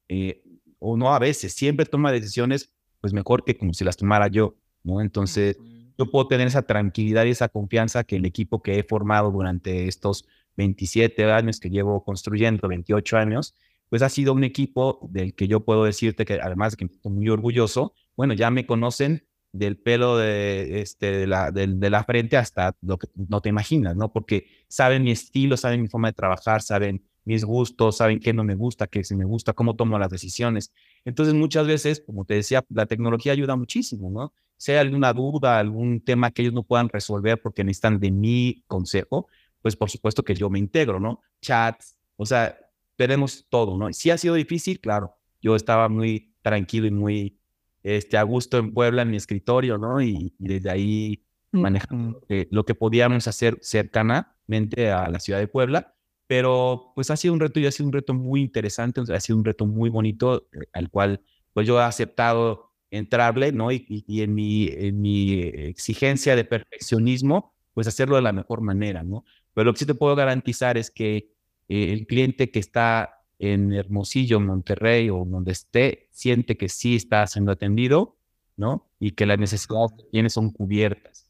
[0.09, 0.45] eh,
[0.79, 4.57] o no a veces, siempre toma decisiones pues mejor que como si las tomara yo,
[4.83, 5.01] ¿no?
[5.01, 5.59] Entonces,
[5.99, 9.89] yo puedo tener esa tranquilidad y esa confianza que el equipo que he formado durante
[9.89, 13.55] estos 27 años que llevo construyendo, 28 años,
[13.89, 17.13] pues ha sido un equipo del que yo puedo decirte que además de que estoy
[17.13, 22.37] muy orgulloso, bueno, ya me conocen del pelo de, este, de, la, de, la frente
[22.37, 24.13] hasta lo que no te imaginas, ¿no?
[24.13, 28.45] Porque saben mi estilo, saben mi forma de trabajar, saben mis gustos, saben qué no
[28.45, 30.73] me gusta, qué sí me gusta, cómo tomo las decisiones.
[31.05, 34.33] Entonces, muchas veces, como te decía, la tecnología ayuda muchísimo, ¿no?
[34.57, 39.27] Sea alguna duda, algún tema que ellos no puedan resolver porque necesitan de mi consejo,
[39.61, 41.21] pues por supuesto que yo me integro, ¿no?
[41.43, 42.57] Chats, o sea,
[42.97, 43.93] veremos todo, ¿no?
[43.93, 47.41] Si ha sido difícil, claro, yo estaba muy tranquilo y muy
[47.83, 50.01] este, a gusto en Puebla, en mi escritorio, ¿no?
[50.01, 55.96] Y, desde ahí manejando lo que podíamos hacer cercanamente a la ciudad de Puebla.
[56.27, 59.39] Pero pues ha sido un reto y ha sido un reto muy interesante, ha sido
[59.39, 61.21] un reto muy bonito eh, al cual
[61.53, 63.73] pues yo he aceptado entrarle, ¿no?
[63.73, 69.03] Y, y, en, mi, en mi exigencia de perfeccionismo, pues hacerlo de la mejor manera,
[69.03, 69.25] ¿no?
[69.55, 71.33] Pero lo que sí te puedo garantizar es que
[71.69, 77.27] eh, el cliente que está en Hermosillo, Monterrey o donde esté, siente que sí está
[77.27, 78.17] siendo atendido,
[78.57, 78.91] ¿no?
[78.99, 81.29] Y que las necesidades que tiene son cubiertas.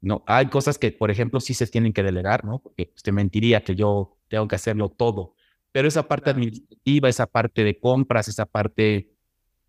[0.00, 2.58] No, hay cosas que, por ejemplo, sí se tienen que delegar, ¿no?
[2.60, 5.34] Porque usted mentiría que yo tengo que hacerlo todo.
[5.72, 9.10] Pero esa parte administrativa, esa parte de compras, esa parte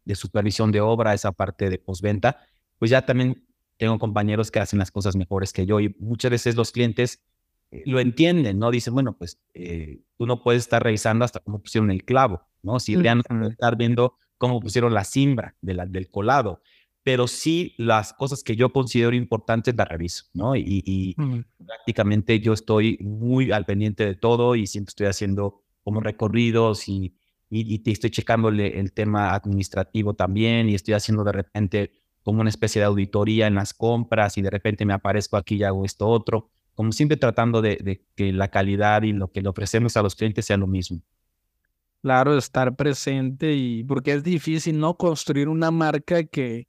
[0.06, 2.46] de supervisión de obra, esa parte de postventa,
[2.80, 3.46] pues ya también
[3.78, 7.22] tengo compañeros que hacen las cosas mejores que yo y muchas veces los clientes
[7.72, 8.72] eh, lo entienden, ¿no?
[8.72, 12.80] Dicen, bueno, pues eh, tú no puedes estar revisando hasta cómo pusieron el clavo, ¿no?
[12.80, 16.62] Si ya no estar viendo cómo pusieron la cimbra de la, del colado,
[17.08, 20.58] pero sí las cosas que yo considero importantes las reviso, ¿no?
[20.58, 21.16] Y,
[21.66, 27.16] prácticamente yo estoy muy al pendiente de todo y siempre estoy haciendo como recorridos y,
[27.50, 31.92] y, te estoy checándole el tema administrativo también y estoy haciendo de repente
[32.24, 35.64] como una especie de auditoría en las compras y de repente me aparezco aquí y
[35.64, 39.96] hago esto otro como siempre tratando de, que la calidad y lo que le ofrecemos
[39.96, 41.02] a los clientes sea lo mismo.
[42.02, 44.98] Claro, estar presente y porque es difícil, ¿no?
[44.98, 46.68] Construir una marca que,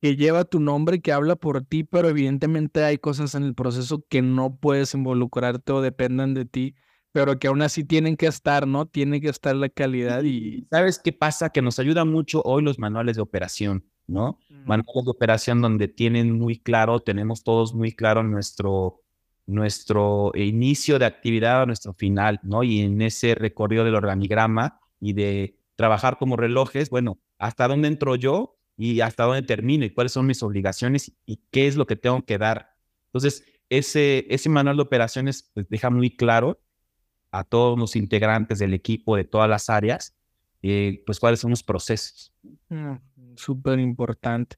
[0.00, 4.04] que lleva tu nombre, que habla por ti, pero evidentemente hay cosas en el proceso
[4.08, 6.74] que no puedes involucrarte o dependan de ti,
[7.12, 8.86] pero que aún así tienen que estar, ¿no?
[8.86, 10.66] Tiene que estar la calidad y...
[10.70, 11.50] ¿Sabes qué pasa?
[11.50, 14.38] Que nos ayuda mucho hoy los manuales de operación, ¿no?
[14.50, 19.00] Manuales de operación donde tienen muy claro, tenemos todos muy claro nuestro
[19.46, 22.64] nuestro inicio de actividad a nuestro final, ¿no?
[22.64, 28.16] Y en ese recorrido del organigrama y de trabajar como relojes, bueno, ¿hasta dónde entro
[28.16, 31.96] yo y hasta dónde termino y cuáles son mis obligaciones y qué es lo que
[31.96, 32.74] tengo que dar?
[33.06, 36.60] Entonces, ese, ese manual de operaciones pues, deja muy claro
[37.30, 40.14] a todos los integrantes del equipo de todas las áreas,
[40.62, 42.32] eh, pues cuáles son los procesos.
[42.68, 42.96] Mm,
[43.36, 44.56] súper importante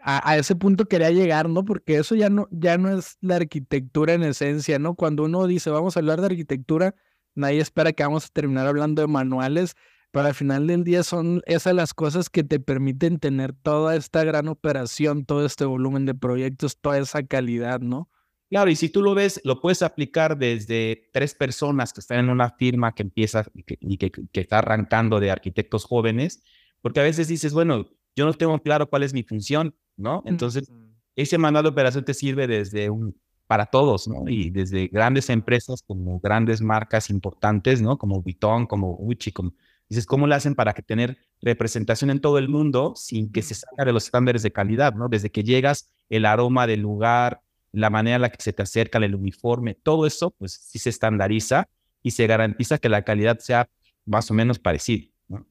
[0.00, 1.64] a, ese punto quería llegar, ¿no?
[1.64, 4.94] Porque eso ya no, ya no es la arquitectura en esencia, ¿no?
[4.94, 6.94] Cuando uno dice, vamos a hablar de arquitectura,
[7.34, 9.74] nadie espera que vamos a terminar hablando de manuales,
[10.10, 14.24] pero al final del día son esas las cosas que te permiten tener toda esta
[14.24, 18.08] gran operación, todo este volumen de proyectos, toda esa calidad, ¿no?
[18.50, 22.30] Claro, y si tú lo ves, lo puedes aplicar desde tres personas que están en
[22.30, 26.42] una firma que empieza y que, que está arrancando de arquitectos jóvenes,
[26.80, 30.22] porque a veces dices, bueno, yo no tengo claro cuál es mi función, ¿no?
[30.24, 30.72] Entonces,
[31.14, 34.28] ese manual de operación te sirve desde un, para todos, ¿no?
[34.28, 37.98] Y desde grandes empresas como grandes marcas importantes, ¿no?
[37.98, 39.52] Como Vuitton, como Gucci, como...
[39.88, 43.54] Dices, ¿cómo lo hacen para que tener representación en todo el mundo sin que se
[43.54, 45.08] salga de los estándares de calidad, ¿no?
[45.08, 47.40] Desde que llegas, el aroma del lugar,
[47.72, 50.90] la manera en la que se te acerca el uniforme, todo eso, pues sí se
[50.90, 51.68] estandariza
[52.02, 53.68] y se garantiza que la calidad sea
[54.04, 55.46] más o menos parecida, ¿no?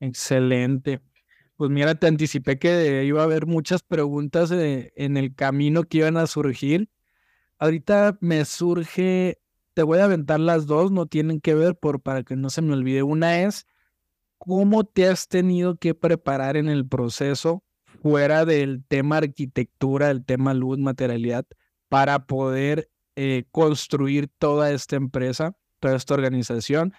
[0.00, 1.00] Excelente.
[1.56, 6.16] Pues mira, te anticipé que iba a haber muchas preguntas en el camino que iban
[6.16, 6.88] a surgir.
[7.58, 9.38] Ahorita me surge
[9.74, 12.62] te voy a aventar las dos, no tienen que ver por para que no se
[12.62, 13.02] me olvide.
[13.02, 13.66] Una es
[14.38, 17.62] cómo te has tenido que preparar en el proceso
[18.02, 21.46] fuera del tema arquitectura, el tema luz, materialidad,
[21.88, 26.94] para poder eh, construir toda esta empresa, toda esta organización.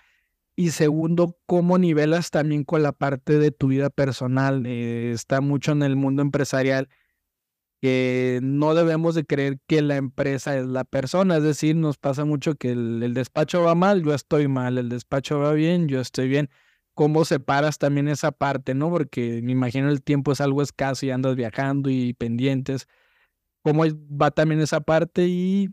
[0.56, 4.66] Y segundo, cómo nivelas también con la parte de tu vida personal.
[4.66, 6.90] Eh, está mucho en el mundo empresarial
[7.82, 12.26] que no debemos de creer que la empresa es la persona, es decir, nos pasa
[12.26, 16.30] mucho que el, despacho va mal, yo estoy mal, el despacho va bien, yo estoy
[16.30, 16.50] bien.
[16.94, 18.92] ¿Cómo separas también esa parte, no?
[18.92, 22.88] Porque me imagino el tiempo es algo escaso y andas viajando y pendientes.
[23.64, 23.84] ¿Cómo
[24.22, 25.26] va también esa parte?
[25.28, 25.70] Y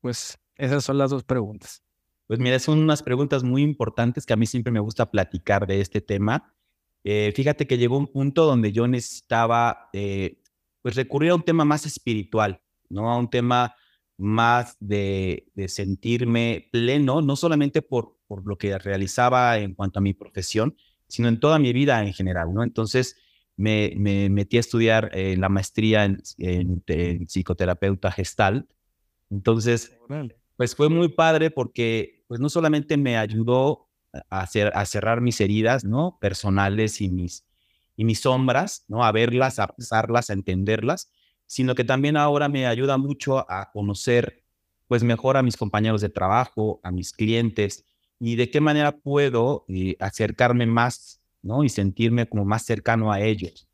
[0.00, 1.82] pues esas son las dos preguntas.
[2.28, 5.82] Pues mira, son unas preguntas muy importantes que a mí siempre me gusta platicar de
[5.82, 6.54] este tema.
[7.04, 10.41] Eh, fíjate que llegó un punto donde yo necesitaba eh,
[10.82, 13.10] pues recurrir a un tema más espiritual, ¿no?
[13.10, 13.74] A un tema
[14.18, 20.14] más de, sentirme pleno, no solamente por, por lo que realizaba en cuanto a mi
[20.14, 20.76] profesión,
[21.08, 22.62] sino en toda mi vida en general, ¿no?
[22.62, 23.16] Entonces
[23.56, 28.68] me, me metí a estudiar eh, la maestría en, en, psicoterapeuta gestal.
[29.30, 29.96] Entonces,
[30.56, 33.88] pues fue muy padre porque pues no solamente me ayudó
[34.30, 36.18] a, hacer, a cerrar mis heridas, ¿no?
[36.20, 37.44] Personales y mis,
[37.96, 39.04] y mis sombras, ¿no?
[39.04, 41.10] A verlas, a pasarlas, a entenderlas,
[41.46, 44.42] sino que también ahora me ayuda mucho a conocer,
[44.88, 47.84] pues mejor a mis compañeros de trabajo, a mis clientes
[48.18, 51.64] y de qué manera puedo eh, acercarme más, ¿no?
[51.64, 53.68] Y sentirme como más cercano a ellos.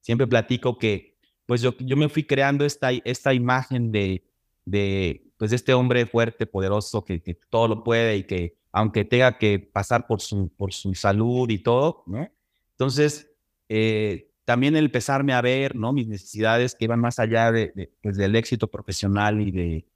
[0.00, 1.16] Siempre platico que,
[1.46, 4.24] pues yo, yo me fui creando esta, esta imagen de,
[4.64, 9.36] de, pues este hombre fuerte, poderoso, que, que todo lo puede y que aunque tenga
[9.36, 12.28] que pasar por su, por su salud y todo, ¿no?
[12.72, 13.29] Entonces,
[13.70, 15.92] eh, también el empezarme a ver, ¿no?
[15.92, 19.86] Mis necesidades que iban más allá de, pues, del éxito profesional y de,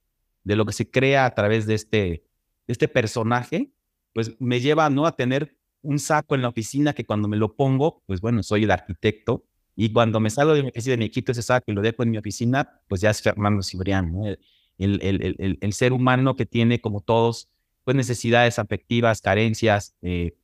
[0.45, 2.25] de lo que se crea a través de este,
[2.69, 3.73] este personaje,
[4.13, 5.07] pues me lleva, ¿no?
[5.07, 8.63] A tener un saco en la oficina que cuando me lo pongo, pues bueno, soy
[8.63, 9.45] el arquitecto.
[9.75, 12.13] Y cuando me salgo de mi oficina, me quito ese saco y lo dejo en
[12.13, 14.25] mi oficina, pues ya es Fernando Cibrián, ¿no?
[14.27, 14.39] el,
[14.79, 17.49] el, el, el, ser humano que tiene, como todos,
[17.83, 20.37] pues necesidades afectivas, carencias, eh,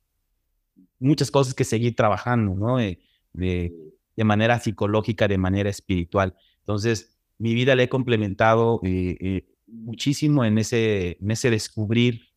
[0.99, 2.77] muchas cosas que seguir trabajando, ¿no?
[2.79, 2.99] Eh,
[3.33, 3.73] de,
[4.15, 6.35] de manera psicológica, de manera espiritual.
[6.59, 12.29] Entonces, mi vida la he complementado eh, eh, muchísimo en ese, en ese descubrir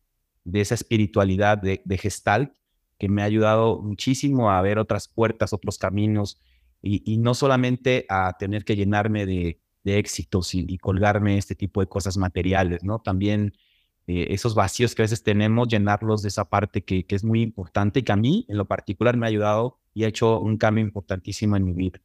[0.43, 2.53] de esa espiritualidad de, de Gestalt,
[2.97, 6.41] que me ha ayudado muchísimo a ver otras puertas, otros caminos,
[6.87, 11.87] y, no solamente a tener que llenarme de, de éxitos y, colgarme este tipo de
[11.87, 12.99] cosas materiales, ¿no?
[12.99, 13.53] También
[14.05, 17.41] eh, esos vacíos que a veces tenemos, llenarlos de esa parte que, que es muy
[17.41, 20.57] importante y que a mí en lo particular me ha ayudado y ha hecho un
[20.57, 21.99] cambio importantísimo en mi vida.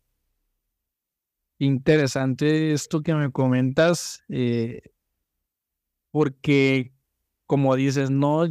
[1.59, 4.81] Interesante esto que me comentas, eh,
[6.11, 6.95] porque
[7.45, 8.47] como dices, no,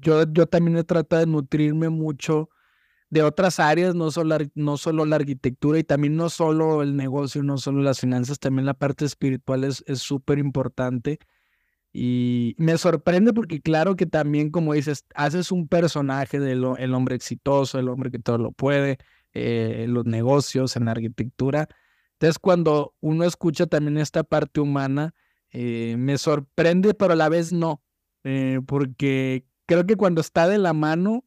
[0.00, 2.50] yo, yo también he tratado de nutrirme mucho
[3.08, 7.42] de otras áreas, no solo, no solo la arquitectura y también no solo el negocio,
[7.42, 11.18] no solo las finanzas, también la parte espiritual es súper importante.
[11.96, 17.14] Y me sorprende porque claro que también, como dices, haces un personaje del el hombre
[17.14, 18.98] exitoso, el hombre que todo lo puede,
[19.32, 21.68] eh, los negocios, en la arquitectura.
[22.14, 25.14] Entonces, cuando uno escucha también esta parte humana,
[25.52, 27.80] eh, me sorprende, pero a la vez no,
[28.24, 31.24] eh, porque creo que cuando está de la mano,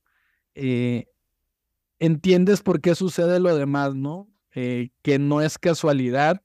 [2.00, 4.28] entiendes por qué sucede lo demás, ¿no?
[4.52, 6.42] que no es casualidad,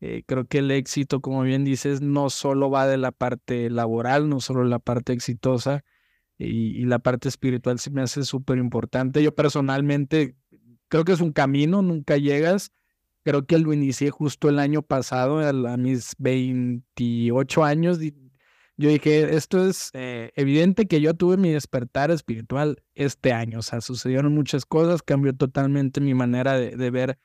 [0.00, 4.28] eh, creo que el éxito, como bien dices, no solo va de la parte laboral,
[4.28, 5.84] no solo la parte exitosa,
[6.38, 9.22] y, la parte espiritual se me hace súper importante.
[9.22, 10.36] Yo personalmente
[10.88, 12.72] creo que es un camino, nunca llegas.
[13.22, 17.98] Creo que lo inicié justo el año pasado, a, mis 28 años.
[18.76, 23.60] Yo dije, esto es eh, evidente que yo tuve mi despertar espiritual este año.
[23.60, 27.18] O sea, sucedieron muchas cosas, cambió totalmente mi manera de, ver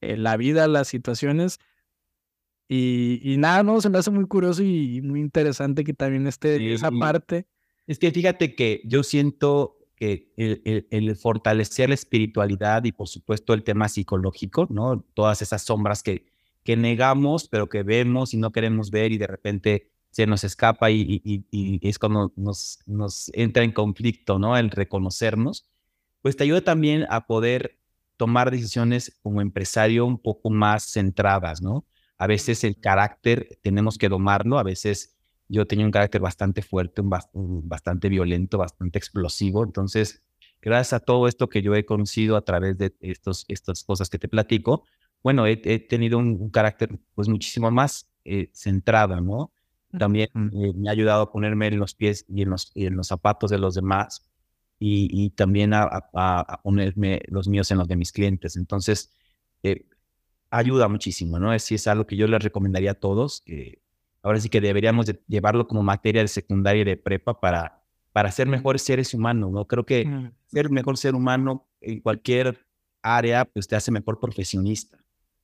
[0.00, 1.58] eh, la vida, las situaciones.
[2.76, 6.90] Y, nada, no, se me hace muy curioso y muy interesante que también esté esa
[6.90, 7.46] parte.
[7.86, 13.54] Es que fíjate que yo siento que el, el, fortalecer la espiritualidad y por supuesto
[13.54, 15.04] el tema psicológico, ¿no?
[15.14, 16.26] Todas esas sombras que,
[16.64, 20.90] que negamos, pero que vemos y no queremos ver y de repente se nos escapa
[20.90, 24.56] y, y, y es cuando nos, nos entra en conflicto, ¿no?
[24.56, 25.68] El reconocernos,
[26.22, 27.78] pues te ayuda también a poder
[28.16, 31.84] tomar decisiones como empresario un poco más centradas, ¿no?
[32.24, 35.14] A veces el carácter tenemos que domarlo, a veces
[35.46, 37.02] yo tenía un carácter bastante fuerte,
[37.34, 40.22] bastante violento, bastante explosivo, entonces
[40.62, 44.18] gracias a todo esto que yo he conocido a través de estos, estas cosas que
[44.18, 44.86] te platico,
[45.22, 49.52] bueno, he, tenido un, carácter pues muchísimo más eh, centrado, ¿no?
[49.98, 53.08] también eh, me ha ayudado a ponerme en los pies y en los, en los
[53.08, 54.26] zapatos de los demás
[54.78, 56.10] y, también a,
[56.62, 58.56] ponerme los míos en los de mis clientes.
[58.56, 59.10] Entonces,
[59.62, 59.86] eh,
[60.54, 61.52] ayuda muchísimo, ¿no?
[61.52, 63.82] Es, es algo que yo les recomendaría a todos, que
[64.22, 67.82] ahora sí que deberíamos llevarlo como materia de secundaria y de prepa para,
[68.12, 69.66] para ser mejores seres humanos, ¿no?
[69.66, 72.64] Creo que ser mejor ser humano en cualquier
[73.02, 74.98] área, pues te hace mejor profesionista,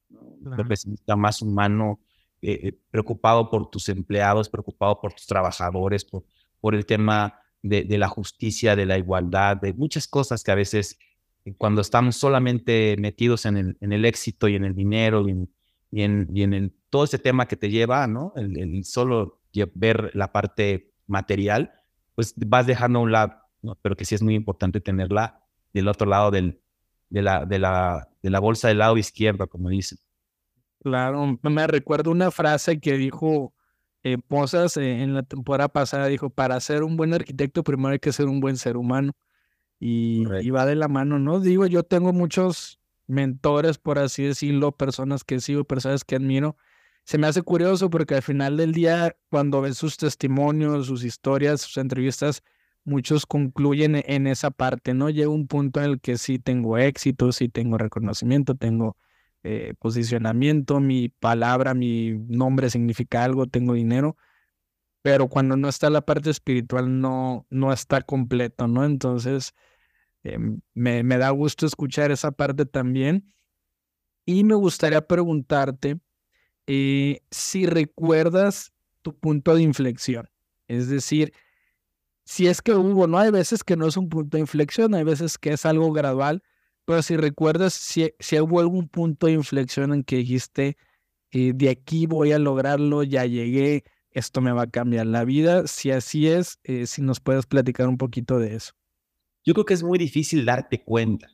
[0.08, 0.56] ¿no?
[0.56, 2.00] profesionista más humano,
[2.40, 6.24] eh, eh, preocupado por tus empleados, preocupado por tus trabajadores, por,
[6.60, 10.54] por el tema de, de, la justicia, de la igualdad, de muchas cosas que a
[10.54, 10.98] veces
[11.56, 15.54] cuando estamos solamente metidos en el, en el éxito y en el dinero y en,
[15.90, 18.32] y en, y en el, todo ese tema que te lleva, ¿no?
[18.36, 19.40] El, solo
[19.74, 21.72] ver la parte material,
[22.14, 23.76] pues vas dejando a un lado, ¿no?
[23.82, 26.60] pero que sí es muy importante tenerla del otro lado del,
[27.08, 29.98] de, la, de, la, de la bolsa del lado izquierdo, como dicen.
[30.82, 33.52] Claro, me recuerdo una frase que dijo
[34.02, 37.98] eh, Posas eh, en la temporada pasada, dijo, para ser un buen arquitecto primero hay
[37.98, 39.12] que ser un buen ser humano.
[39.80, 41.40] Y, va de la mano, ¿no?
[41.40, 46.56] Digo, yo tengo muchos mentores, por así decirlo, personas que sigo, personas que admiro.
[47.04, 51.62] Se me hace curioso porque al final del día, cuando ves sus testimonios, sus historias,
[51.62, 52.42] sus entrevistas,
[52.84, 55.08] muchos concluyen en esa parte, ¿no?
[55.08, 58.98] Llega un punto en el que sí tengo éxito, sí tengo reconocimiento, tengo
[59.42, 64.16] eh, posicionamiento, mi palabra, mi nombre significa algo, tengo dinero,
[65.02, 68.84] pero cuando no está la parte espiritual no, no está completo, ¿no?
[68.84, 69.54] Entonces,
[70.24, 70.38] eh,
[70.74, 73.32] me, da gusto escuchar esa parte también.
[74.26, 75.98] Y me gustaría preguntarte
[76.66, 80.28] eh, si recuerdas tu punto de inflexión,
[80.68, 81.32] es decir,
[82.24, 83.18] si es que hubo, ¿no?
[83.18, 86.42] Hay veces que no es un punto de inflexión, hay veces que es algo gradual,
[86.84, 90.76] pero si recuerdas, si, hubo algún punto de inflexión en que dijiste,
[91.32, 95.66] eh, de aquí voy a lograrlo, ya llegué, esto me va a cambiar la vida.
[95.66, 98.74] Si así es, si nos puedes platicar un poquito de eso.
[99.44, 101.28] Yo creo que es muy difícil darte cuenta,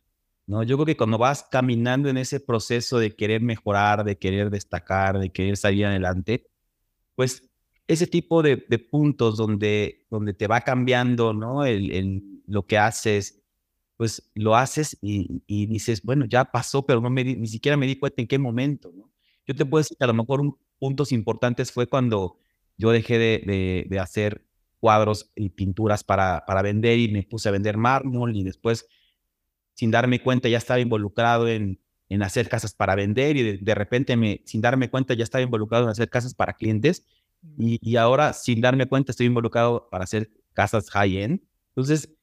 [0.46, 0.62] ¿no?
[0.62, 5.18] Yo creo que cuando vas caminando en ese proceso de querer mejorar, de querer destacar,
[5.18, 6.48] de querer salir adelante,
[7.14, 7.50] pues
[7.88, 8.56] ese tipo de,
[8.90, 11.64] puntos donde, donde te va cambiando, ¿no?
[11.64, 13.42] El, lo que haces,
[13.96, 17.96] pues lo haces y, dices, bueno, ya pasó, pero no me ni siquiera me di
[17.96, 19.10] cuenta en qué momento, ¿no?
[19.46, 22.38] Yo te puedo decir que a lo mejor un, puntos importantes fue cuando
[22.76, 24.45] yo dejé de, de, hacer
[24.86, 28.86] cuadros y pinturas para, para vender y me puse a vender mármol y después,
[29.74, 34.16] sin darme cuenta, ya estaba involucrado en, en hacer casas para vender y de, repente,
[34.16, 37.04] me, sin darme cuenta, ya estaba involucrado en hacer casas para clientes
[37.58, 41.40] y, y ahora, sin darme cuenta, estoy involucrado para hacer casas high-end.
[41.70, 42.14] Entonces,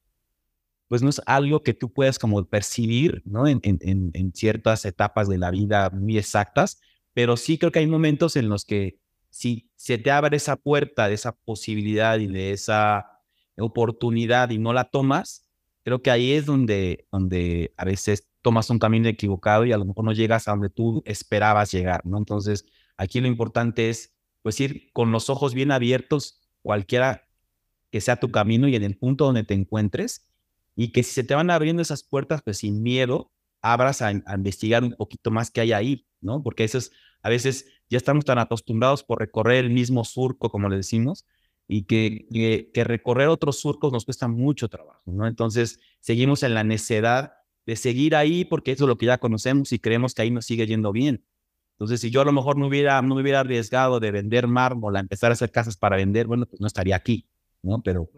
[0.88, 3.46] pues no es algo que tú puedas como percibir, ¿no?
[3.46, 6.80] En, en, en, ciertas etapas de la vida muy exactas,
[7.14, 9.03] pero sí creo que hay momentos en los que
[9.34, 13.20] si se te abre esa puerta de esa posibilidad y de esa
[13.58, 15.50] oportunidad y no la tomas,
[15.84, 19.86] creo que ahí es donde, donde a veces tomas un camino equivocado y a lo
[19.86, 22.20] mejor no llegas a donde tú esperabas llegar, ¿no?
[22.20, 24.14] Entonces, aquí lo importante es,
[24.44, 27.24] pues, ir con los ojos bien abiertos, cualquiera
[27.90, 30.28] que sea tu camino y en el punto donde te encuentres,
[30.76, 33.32] y que si se te van abriendo esas puertas, pues sin miedo,
[33.64, 36.44] abras a, investigar un poquito más que hay ahí, ¿no?
[36.44, 36.92] Porque eso es,
[37.24, 41.26] a veces ya estamos tan acostumbrados por recorrer el mismo surco, como le decimos,
[41.68, 42.28] y que,
[42.74, 45.28] que, recorrer otros surcos nos cuesta mucho trabajo, ¿no?
[45.28, 47.34] Entonces, seguimos en la necedad
[47.66, 50.46] de seguir ahí porque eso es lo que ya conocemos y creemos que ahí nos
[50.46, 51.24] sigue yendo bien.
[51.76, 54.96] Entonces, si yo a lo mejor no hubiera, no me hubiera arriesgado de vender mármol
[54.98, 57.26] a empezar a hacer casas para vender, bueno, pues no estaría aquí,
[57.62, 57.82] ¿no?
[57.82, 58.10] Pero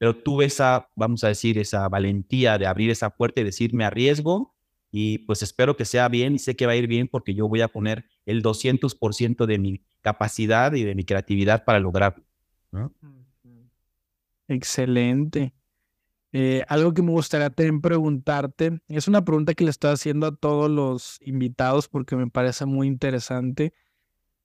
[0.00, 3.84] pero tuve esa, vamos a decir, esa valentía de abrir esa puerta y decir, me
[3.84, 4.54] arriesgo
[4.90, 7.48] y pues espero que sea bien y sé que va a ir bien porque yo
[7.48, 12.24] voy a poner el 200% de mi capacidad y de mi creatividad para lograrlo.
[14.48, 15.54] Excelente.
[16.32, 20.36] Eh, algo que me gustaría también preguntarte, es una pregunta que le estoy haciendo a
[20.36, 23.72] todos los invitados porque me parece muy interesante,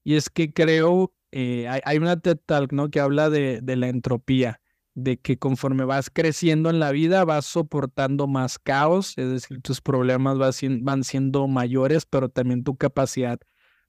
[0.04, 2.90] y es que creo, eh, hay, una TED Talk ¿no?
[2.90, 4.62] que habla de, de la entropía
[4.96, 9.82] de que conforme vas creciendo en la vida vas soportando más caos, es decir, tus
[9.82, 10.38] problemas
[10.82, 13.40] van siendo mayores, pero también tu capacidad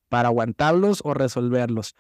[0.08, 1.94] para aguantarlos o resolverlos.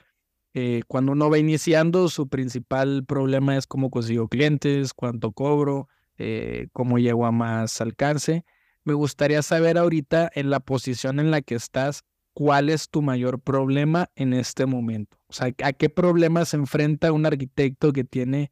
[0.54, 5.88] Eh, cuando uno va iniciando, su principal problema es cómo consigo clientes, cuánto cobro,
[6.18, 8.44] eh, cómo llego a más alcance.
[8.82, 13.40] Me gustaría saber ahorita en la posición en la que estás, cuál es tu mayor
[13.40, 15.16] problema en este momento.
[15.28, 18.50] O sea, ¿a qué problema se enfrenta un arquitecto que tiene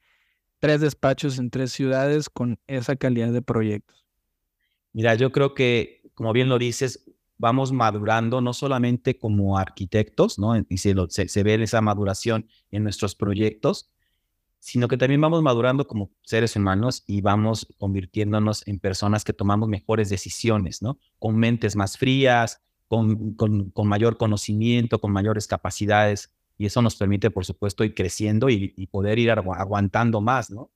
[0.64, 4.02] tres despachos en tres ciudades con esa calidad de proyectos?
[4.94, 7.04] Mira, yo creo que, como bien lo dices,
[7.36, 10.56] vamos madurando no solamente como arquitectos, ¿no?
[10.56, 13.90] Y se, ve esa maduración en nuestros proyectos,
[14.58, 19.68] sino que también vamos madurando como seres humanos y vamos convirtiéndonos en personas que tomamos
[19.68, 20.98] mejores decisiones, ¿no?
[21.18, 26.96] Con mentes más frías, con, con, con mayor conocimiento, con mayores capacidades, y eso nos
[26.96, 30.70] permite, por supuesto, ir creciendo y, y poder ir aguantando más, ¿no?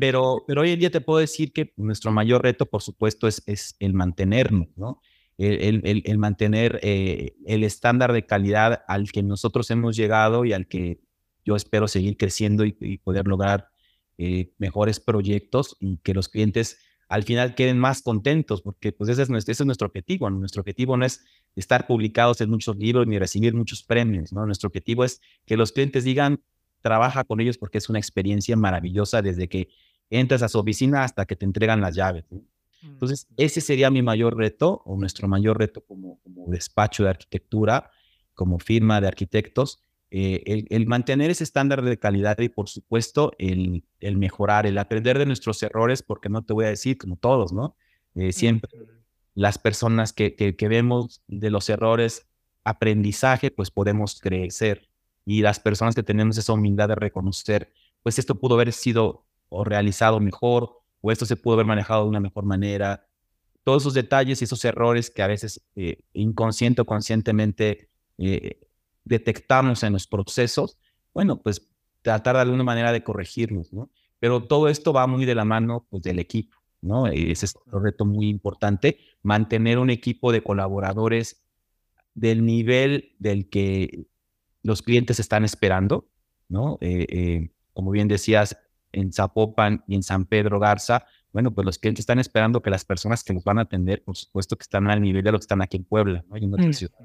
[0.00, 3.42] Pero, pero hoy en día te puedo decir que nuestro mayor reto, por supuesto, es,
[3.46, 5.00] es el mantenernos, ¿no?
[5.36, 10.52] El, el, el mantener eh, el estándar de calidad al que nosotros hemos llegado y
[10.52, 11.00] al que
[11.44, 13.68] yo espero seguir creciendo y, poder lograr
[14.16, 16.78] eh, mejores proyectos y que los clientes
[17.14, 20.28] al final queden más contentos, porque pues ese es nuestro, ese es nuestro objetivo.
[20.30, 24.44] Nuestro objetivo no es estar publicados en muchos libros ni recibir muchos premios, ¿no?
[24.46, 26.42] Nuestro objetivo es que los clientes digan,
[26.80, 29.68] trabaja con ellos porque es una experiencia maravillosa desde que
[30.10, 32.24] entras a su oficina hasta que te entregan las llaves.
[32.82, 37.92] Entonces, ese sería mi mayor reto o nuestro mayor reto como, como despacho de arquitectura,
[38.34, 39.78] como firma de arquitectos,
[40.16, 45.18] eh, el, mantener ese estándar de calidad y, por supuesto, el, el, mejorar, el aprender
[45.18, 47.74] de nuestros errores, porque no te voy a decir como todos, ¿no?
[48.14, 48.70] Eh, siempre
[49.34, 52.28] las personas que, que, que, vemos de los errores,
[52.62, 54.88] aprendizaje, pues podemos crecer
[55.26, 57.72] y las personas que tenemos esa humildad de reconocer,
[58.04, 62.10] pues esto pudo haber sido o realizado mejor, o esto se pudo haber manejado de
[62.10, 63.04] una mejor manera.
[63.64, 67.88] Todos esos detalles y esos errores que a veces eh, inconsciente o conscientemente
[68.18, 68.60] eh,
[69.04, 70.78] detectamos en los procesos,
[71.12, 71.68] bueno, pues
[72.02, 73.90] tratar de alguna manera de corregirlos, ¿no?
[74.18, 77.06] Pero todo esto va muy de la mano pues, del equipo, ¿no?
[77.06, 81.42] Ese es un reto muy importante, mantener un equipo de colaboradores
[82.14, 84.06] del nivel del que
[84.62, 86.08] los clientes están esperando,
[86.48, 86.78] ¿no?
[86.80, 88.56] Eh, eh, como bien decías,
[88.92, 92.84] en Zapopan y en San Pedro Garza, bueno, pues los clientes están esperando que las
[92.84, 95.44] personas que los van a atender, por supuesto que están al nivel de los que
[95.44, 96.36] están aquí en Puebla, ¿no?
[96.36, 96.98] en ciudad.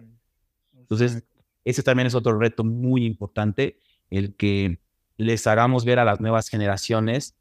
[0.77, 1.23] Entonces,
[1.69, 3.77] ese también es otro reto muy importante,
[4.09, 4.79] el que
[5.17, 7.35] les hagamos ver a las nuevas generaciones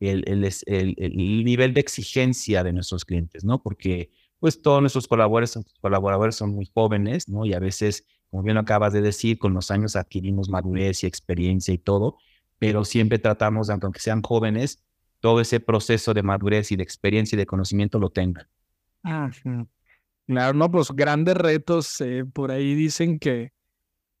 [0.00, 3.62] el, el, el, el nivel de exigencia de nuestros clientes, ¿no?
[3.62, 7.46] Porque pues todos nuestros colaboradores, colaboradores son muy jóvenes, ¿no?
[7.46, 11.72] Y a veces como bien acabas de decir, con los años adquirimos madurez y experiencia
[11.72, 12.18] y todo,
[12.58, 14.82] pero siempre tratamos, aunque sean jóvenes,
[15.20, 18.48] todo ese proceso de madurez y de experiencia y de conocimiento lo tengan.
[20.26, 22.00] Claro, no, pues grandes retos.
[22.00, 23.52] Eh, por ahí dicen que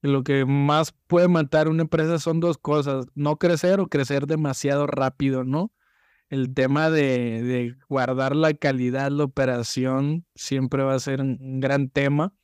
[0.08, 4.86] lo que más puede matar una empresa son dos cosas, no crecer o crecer demasiado
[4.86, 5.72] rápido, ¿no?
[6.28, 11.88] El tema de, de guardar la calidad, la operación, siempre va a ser un gran
[11.88, 12.34] tema.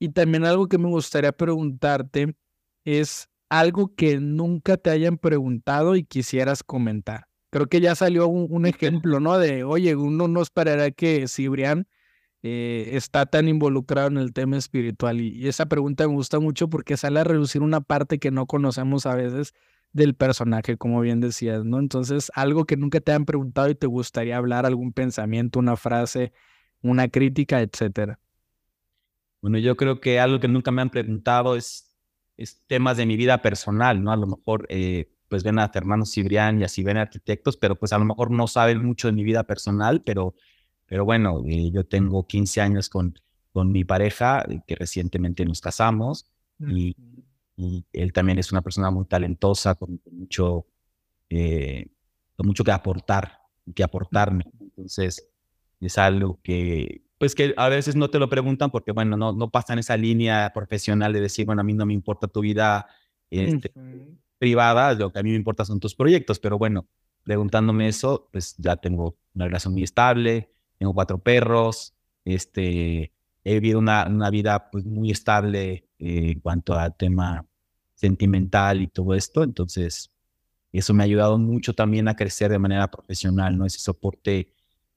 [0.00, 2.34] Y también algo que me gustaría preguntarte
[2.84, 7.28] es algo que nunca te hayan preguntado y quisieras comentar.
[7.50, 9.38] Creo que ya salió un, ejemplo, ¿no?
[9.38, 11.86] De, oye, uno no esperará que Cibrián
[12.42, 15.20] eh, está tan involucrado en el tema espiritual.
[15.20, 19.06] Y, esa pregunta me gusta mucho porque sale a reducir una parte que no conocemos
[19.06, 19.54] a veces
[19.92, 21.78] del personaje, como bien decías, ¿no?
[21.78, 26.32] Entonces, algo que nunca te han preguntado y te gustaría hablar, algún pensamiento, una frase,
[26.82, 28.20] una crítica, etcétera.
[29.40, 31.96] Bueno, yo creo que algo que nunca me han preguntado es,
[32.36, 34.12] es temas de mi vida personal, ¿no?
[34.12, 37.92] A lo mejor, eh, pues ven a Fernando Cibrián y así ven arquitectos, pero pues
[37.92, 40.34] a lo mejor no saben mucho de mi vida personal, pero,
[40.88, 43.18] pero bueno, eh, yo tengo 15 años con,
[43.52, 46.26] con mi pareja, eh, que recientemente nos casamos,
[46.58, 46.96] y,
[47.56, 50.66] y, él también es una persona muy talentosa, con, mucho,
[51.28, 53.38] con mucho que aportar,
[53.74, 54.44] que aportarme.
[54.60, 55.28] Entonces,
[55.80, 59.50] es algo que, pues que a veces no te lo preguntan porque, bueno, no, no
[59.50, 62.86] pasan esa línea profesional de decir, bueno, a mí no me importa tu vida
[63.30, 63.72] este,
[64.38, 66.86] privada, lo que a mí me importa son tus proyectos, pero bueno,
[67.24, 73.12] preguntándome eso, pues ya tengo una relación muy estable, tengo cuatro perros, este,
[73.44, 77.46] he vivido una, una vida pues muy estable eh, en cuanto al tema
[77.94, 80.10] sentimental y todo esto, entonces
[80.72, 83.64] eso me ha ayudado mucho también a crecer de manera profesional, ¿no?
[83.64, 84.52] Ese soporte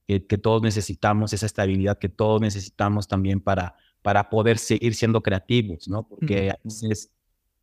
[0.05, 5.87] que, todos necesitamos, esa estabilidad que todos necesitamos también para, para poder seguir siendo creativos,
[5.87, 6.07] ¿no?
[6.07, 7.11] Porque a veces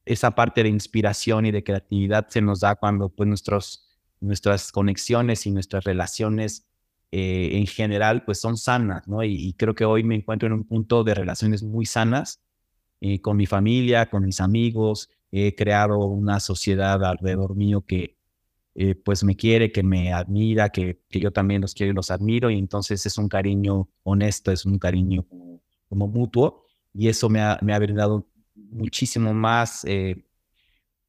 [0.07, 3.87] esa parte de inspiración y de creatividad se nos da cuando pues nuestros,
[4.21, 6.66] nuestras conexiones y nuestras relaciones
[7.12, 9.22] eh, en general pues son sanas, ¿no?
[9.24, 12.40] Y, creo que hoy me encuentro en un punto de relaciones muy sanas
[13.00, 18.18] eh, con mi familia, con mis amigos, he creado una sociedad alrededor mío que,
[18.74, 22.11] eh, pues me quiere, que me admira, que, que, yo también los quiero y los
[22.11, 25.26] admiro, y entonces es un cariño honesto, es un cariño
[25.88, 30.24] como, mutuo, y eso me ha, me ha brindado muchísimo más, eh,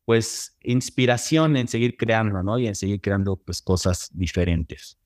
[0.05, 2.57] pues, inspiración en seguir creando, ¿no?
[2.59, 4.98] Y en seguir creando, pues, cosas diferentes.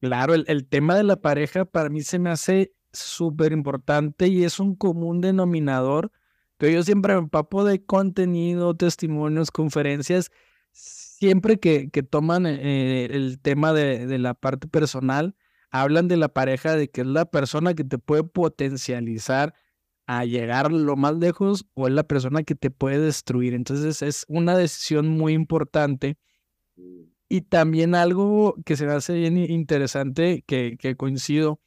[0.00, 4.44] Claro, el, el tema de la pareja para mí se me hace súper importante y
[4.44, 6.12] es un común denominador
[6.58, 10.30] que yo siempre me empapo de contenido, testimonios, conferencias,
[10.72, 15.36] siempre que, que toman eh, el tema de, de la parte personal,
[15.70, 19.54] hablan de la pareja, de que es la persona que te puede potencializar
[20.06, 23.54] a llegar lo más lejos o es la persona que te puede destruir.
[23.54, 26.16] Entonces es una decisión muy importante.
[27.28, 31.60] Y también algo que se me hace bien interesante, que, coincido,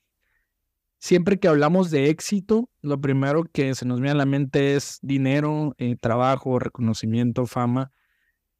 [0.98, 5.00] siempre que hablamos de éxito, lo primero que se nos viene a la mente es
[5.02, 7.92] dinero, eh, trabajo, reconocimiento, fama.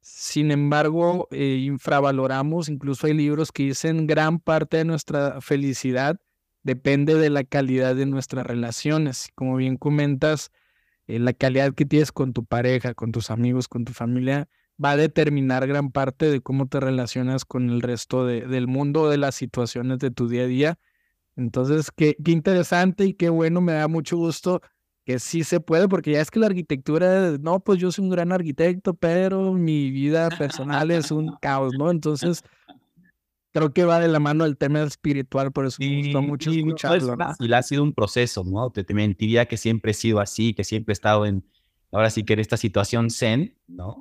[0.00, 6.20] Sin embargo, eh, infravaloramos, incluso hay libros que dicen gran parte de nuestra felicidad
[6.62, 9.30] depende de la calidad de nuestras relaciones.
[9.34, 10.50] Como bien comentas,
[11.06, 14.48] eh, la calidad que tienes con tu pareja, con tus amigos, con tu familia,
[14.82, 19.08] va a determinar gran parte de cómo te relacionas con el resto de, del mundo,
[19.08, 20.78] de las situaciones de tu día a día.
[21.36, 24.60] Entonces, qué, qué interesante y qué bueno, me da mucho gusto
[25.04, 28.10] que sí se puede, porque ya es que la arquitectura, no, pues yo soy un
[28.10, 31.90] gran arquitecto, pero mi vida personal es un caos, ¿no?
[31.90, 32.44] Entonces,
[33.52, 37.16] creo que va de la mano el tema espiritual, por eso me gustó mucho escucharlo.
[37.40, 38.70] y ha sido un proceso, ¿no?
[38.70, 41.44] Te, te, mentiría que siempre he sido así, que siempre he estado en,
[41.90, 44.00] ahora sí que en esta situación zen, ¿no?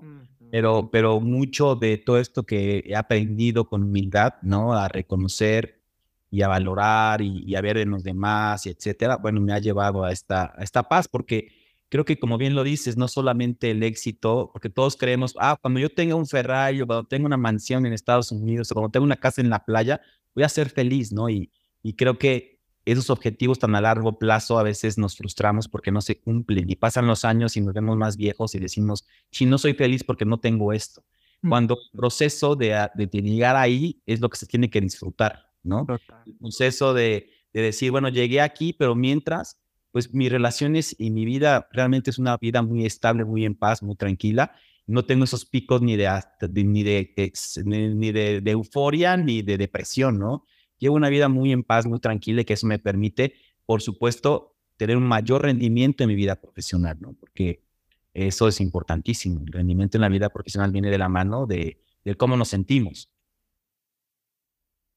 [0.51, 4.73] Pero, pero mucho de todo esto que he aprendido con humildad, ¿no?
[4.73, 5.81] A reconocer
[6.29, 10.03] y a valorar y, a ver en los demás, y etcétera, bueno, me ha llevado
[10.03, 11.49] a esta, a esta paz, porque
[11.89, 15.79] creo que como bien lo dices, no solamente el éxito, porque todos creemos, ah, cuando
[15.79, 19.05] yo tenga un Ferrari o cuando tenga una mansión en Estados Unidos o cuando tenga
[19.05, 20.01] una casa en la playa,
[20.33, 21.29] voy a ser feliz, ¿no?
[21.29, 21.51] Y,
[21.83, 22.50] y creo que
[22.85, 26.75] esos objetivos tan a largo plazo a veces nos frustramos porque no se cumplen y
[26.75, 30.25] pasan los años y nos vemos más viejos y decimos, si no soy feliz porque
[30.25, 31.03] no tengo esto.
[31.41, 31.49] Mm.
[31.49, 35.85] Cuando el proceso de, de, llegar ahí es lo que se tiene que disfrutar, ¿no?
[36.25, 39.61] El proceso de, de decir, bueno, llegué aquí, pero mientras
[39.91, 43.83] pues mis relaciones y mi vida realmente es una vida muy estable, muy en paz,
[43.83, 44.55] muy tranquila.
[44.87, 46.09] No tengo esos picos ni de,
[46.49, 47.33] ni de,
[47.65, 50.45] ni de, euforia ni de depresión, ¿no?
[50.81, 53.35] Llevo una vida muy en paz, muy tranquila y que eso me permite,
[53.67, 57.13] por supuesto, tener un mayor rendimiento en mi vida profesional, ¿no?
[57.13, 57.61] Porque
[58.15, 59.41] eso es importantísimo.
[59.45, 63.11] El rendimiento en la vida profesional viene de la mano de, de cómo nos sentimos.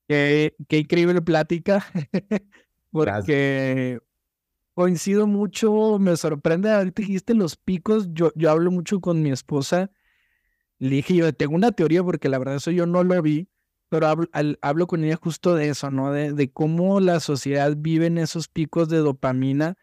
[0.08, 1.84] Qué, qué increíble plática,
[2.90, 4.00] porque
[4.72, 9.90] coincido mucho, me sorprende, ahorita dijiste los picos, yo, yo hablo mucho con mi esposa,
[10.78, 13.50] le dije, yo tengo una teoría porque la verdad eso yo no lo vi,
[13.88, 14.08] pero
[14.62, 16.12] hablo, con ella justo de eso, ¿no?
[16.12, 19.76] De, cómo la sociedad vive en esos picos de dopamina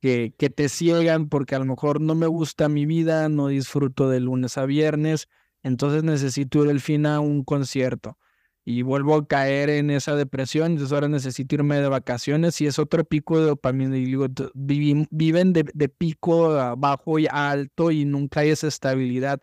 [0.00, 4.20] que, te ciegan porque a lo mejor no me gusta mi vida, no disfruto de
[4.20, 5.28] lunes a viernes,
[5.62, 8.18] entonces necesito ir al fin a un concierto
[8.64, 12.78] y vuelvo a caer en esa depresión, entonces ahora necesito irme de vacaciones y es
[12.78, 13.96] otro pico de dopamina.
[13.96, 19.42] Y digo, viven de, pico bajo y alto y nunca hay esa estabilidad.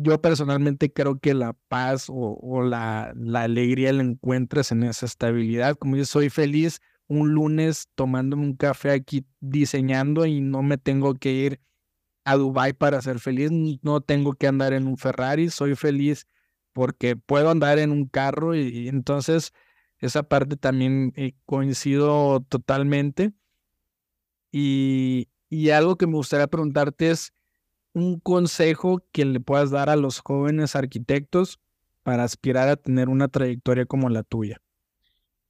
[0.00, 5.06] Yo personalmente creo que la paz o, o la, la, alegría la encuentras en esa
[5.06, 5.76] estabilidad.
[5.76, 11.14] Como yo soy feliz un lunes tomándome un café aquí diseñando y no me tengo
[11.14, 11.60] que ir
[12.24, 13.50] a Dubai para ser feliz,
[13.82, 16.26] no tengo que andar en un Ferrari, soy feliz
[16.72, 19.52] porque puedo andar en un carro y, entonces
[19.98, 23.32] esa parte también eh, coincido totalmente.
[24.52, 27.32] Y, y algo que me gustaría preguntarte es
[27.98, 31.60] un consejo que le puedas dar a los jóvenes arquitectos
[32.02, 34.60] para aspirar a tener una trayectoria como la tuya.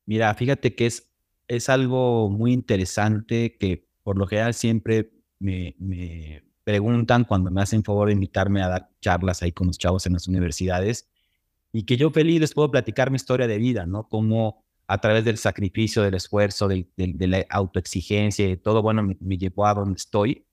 [0.06, 1.08] Mira, fíjate que es,
[1.46, 7.84] es algo muy interesante que por lo general siempre me, me preguntan cuando me hacen
[7.84, 11.08] favor de invitarme a dar charlas ahí con los chavos en las universidades
[11.72, 14.08] y que yo feliz les puedo platicar mi historia de vida, ¿no?
[14.08, 19.66] Como a través del sacrificio, del esfuerzo, de, la autoexigencia y todo, bueno, me, llevó
[19.66, 20.46] a donde estoy.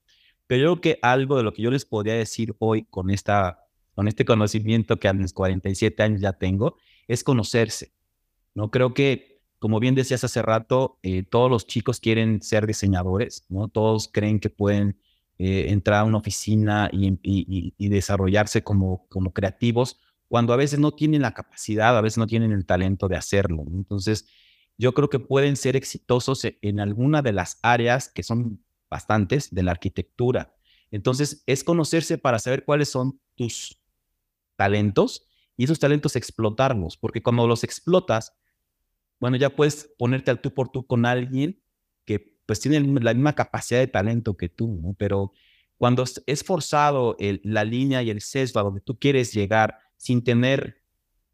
[0.46, 3.60] Pero yo creo que algo de lo que yo les podría decir hoy con, esta,
[3.94, 6.76] con este conocimiento que a mis 47 años ya tengo,
[7.08, 7.92] es conocerse,
[8.54, 8.70] ¿no?
[8.70, 13.68] Creo que, como bien decías hace rato, eh, todos los chicos quieren ser diseñadores, ¿no?
[13.68, 15.00] Todos creen que pueden
[15.38, 20.78] eh, entrar a una oficina y, y, y desarrollarse como, como creativos, cuando a veces
[20.78, 23.64] no tienen la capacidad, a veces no tienen el talento de hacerlo.
[23.72, 24.26] Entonces,
[24.78, 28.64] yo creo que pueden ser exitosos e, en alguna de las áreas que son
[28.96, 30.54] bastantes de la arquitectura.
[30.90, 33.78] Entonces, es conocerse para saber cuáles son tus
[34.56, 38.32] talentos y esos talentos explotarlos, porque cuando los explotas,
[39.20, 41.60] bueno, ya puedes ponerte al tú por tú con alguien
[42.06, 44.94] que pues tiene la misma capacidad de talento que tú, ¿no?
[44.94, 45.32] Pero
[45.76, 50.82] cuando es forzado la línea y el sesgo a donde tú quieres llegar sin tener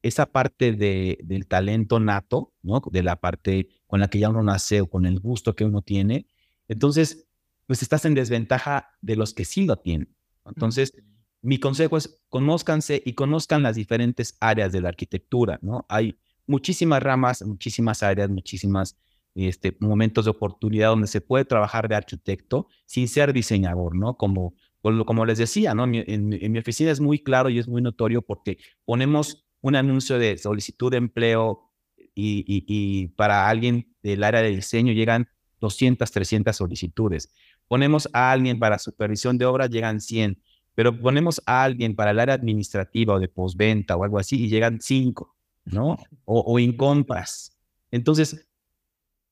[0.03, 2.83] esa parte de, del talento nato, ¿no?
[2.91, 5.83] De la parte con la que ya uno nace o con el gusto que uno
[5.83, 6.27] tiene,
[6.69, 7.27] entonces,
[7.73, 10.15] pues estás en desventaja de los que sí lo tienen.
[10.45, 10.93] Entonces,
[11.41, 15.87] mi consejo es conózcanse y conozcan las diferentes áreas de la arquitectura, ¿no?
[15.89, 18.99] Hay muchísimas ramas, muchísimas áreas, muchísimas
[19.35, 24.19] este, momentos de oportunidad donde se puede trabajar de arquitecto sin ser diseñador, ¿no?
[24.19, 25.85] Como, como les decía, ¿no?
[25.85, 30.37] En, mi oficina es muy claro y es muy notorio porque ponemos un anuncio de
[30.37, 31.71] solicitud de empleo
[32.15, 35.27] y, y para alguien del área de diseño llegan
[35.63, 37.31] 200, 300 solicitudes.
[37.69, 40.41] Ponemos a alguien para supervisión de obra, llegan 100
[40.75, 44.49] pero ponemos a alguien para el área administrativa o de postventa o algo así y
[44.49, 45.97] llegan cinco, ¿no?
[46.25, 47.57] O, o en compras.
[47.91, 48.49] Entonces,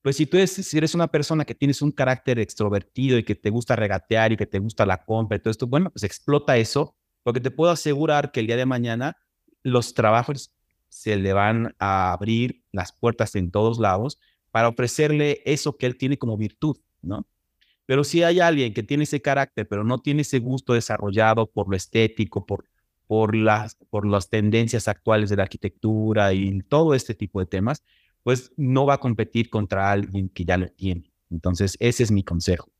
[0.02, 3.34] pues si tú eres, si eres una persona que tienes un carácter extrovertido y que
[3.34, 6.56] te gusta regatear y que te gusta la compra y todo esto, bueno, pues explota
[6.56, 9.16] eso, porque te puedo asegurar que el día de mañana
[9.62, 10.52] los trabajos
[10.88, 14.18] se le van a abrir las puertas en todos lados
[14.50, 17.26] para ofrecerle eso que él tiene como virtud, ¿no?
[17.90, 21.68] Pero si hay alguien que tiene ese carácter, pero no tiene ese gusto desarrollado por
[21.68, 22.66] lo estético, por,
[23.08, 27.82] por, las, por las tendencias actuales de la arquitectura y todo este tipo de temas,
[28.22, 31.10] pues no va a competir contra alguien que ya lo tiene.
[31.30, 32.70] Entonces, ese es mi consejo.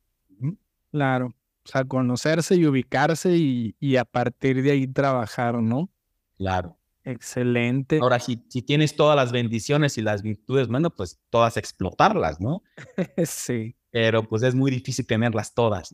[0.92, 1.34] Claro,
[1.64, 5.90] o sea, conocerse y ubicarse y, y a partir de ahí trabajar, ¿no?
[6.36, 6.78] Claro.
[7.02, 7.98] Excelente.
[8.00, 12.62] Ahora, si, si tienes todas las bendiciones y las virtudes, bueno, pues todas explotarlas, ¿no?
[13.24, 15.88] sí pero pues es muy difícil tenerlas todas,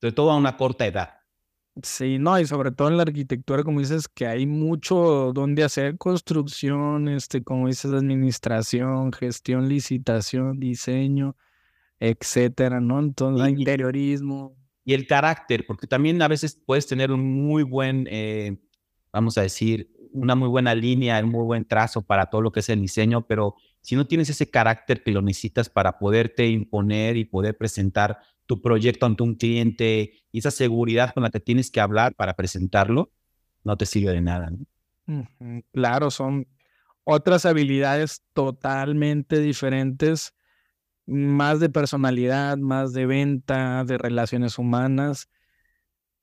[0.00, 1.24] sobre todo a una corta edad.
[1.82, 5.98] Sí, no, y sobre todo en la arquitectura, como dices, que hay mucho donde hacer
[5.98, 11.36] construcción, este, como dices, administración, gestión, licitación, diseño,
[11.98, 13.00] etcétera, ¿no?
[13.00, 14.56] Entonces, interiorismo.
[14.84, 18.56] Y el carácter, porque también a veces puedes tener un muy buen, eh,
[19.12, 22.60] vamos a decir, una muy buena línea, un muy buen trazo para todo lo que
[22.60, 27.18] es el diseño, pero si no tienes ese carácter que lo necesitas para poderte imponer
[27.18, 31.70] y poder presentar tu proyecto ante un cliente y esa seguridad con la que tienes
[31.70, 33.12] que hablar para presentarlo,
[33.62, 34.50] no te sirve de nada.
[35.74, 36.46] Claro, son
[37.04, 40.34] otras habilidades totalmente diferentes,
[41.04, 45.28] más de personalidad, más de venta, de relaciones humanas.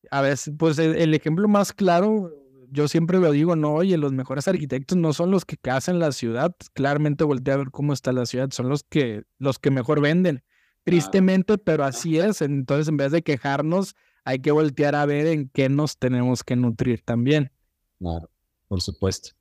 [0.10, 2.41] A veces, pues el ejemplo más claro
[2.72, 6.12] yo siempre lo digo, no, oye, los mejores arquitectos no son los que hacen la
[6.12, 10.00] ciudad, claramente volteé a ver cómo está la ciudad, son los que, los que mejor
[10.02, 10.44] venden.
[10.84, 12.42] Tristemente, pero así es.
[12.42, 16.56] Entonces, en vez de quejarnos, hay que voltear a ver en qué nos tenemos que
[16.56, 17.52] nutrir también.
[18.00, 18.30] Claro,
[18.68, 19.32] por supuesto.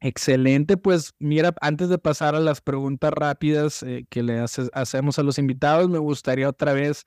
[0.00, 5.22] Excelente, pues mira, antes de pasar a las preguntas rápidas eh, que le hacemos a
[5.22, 7.04] los invitados, me gustaría otra vez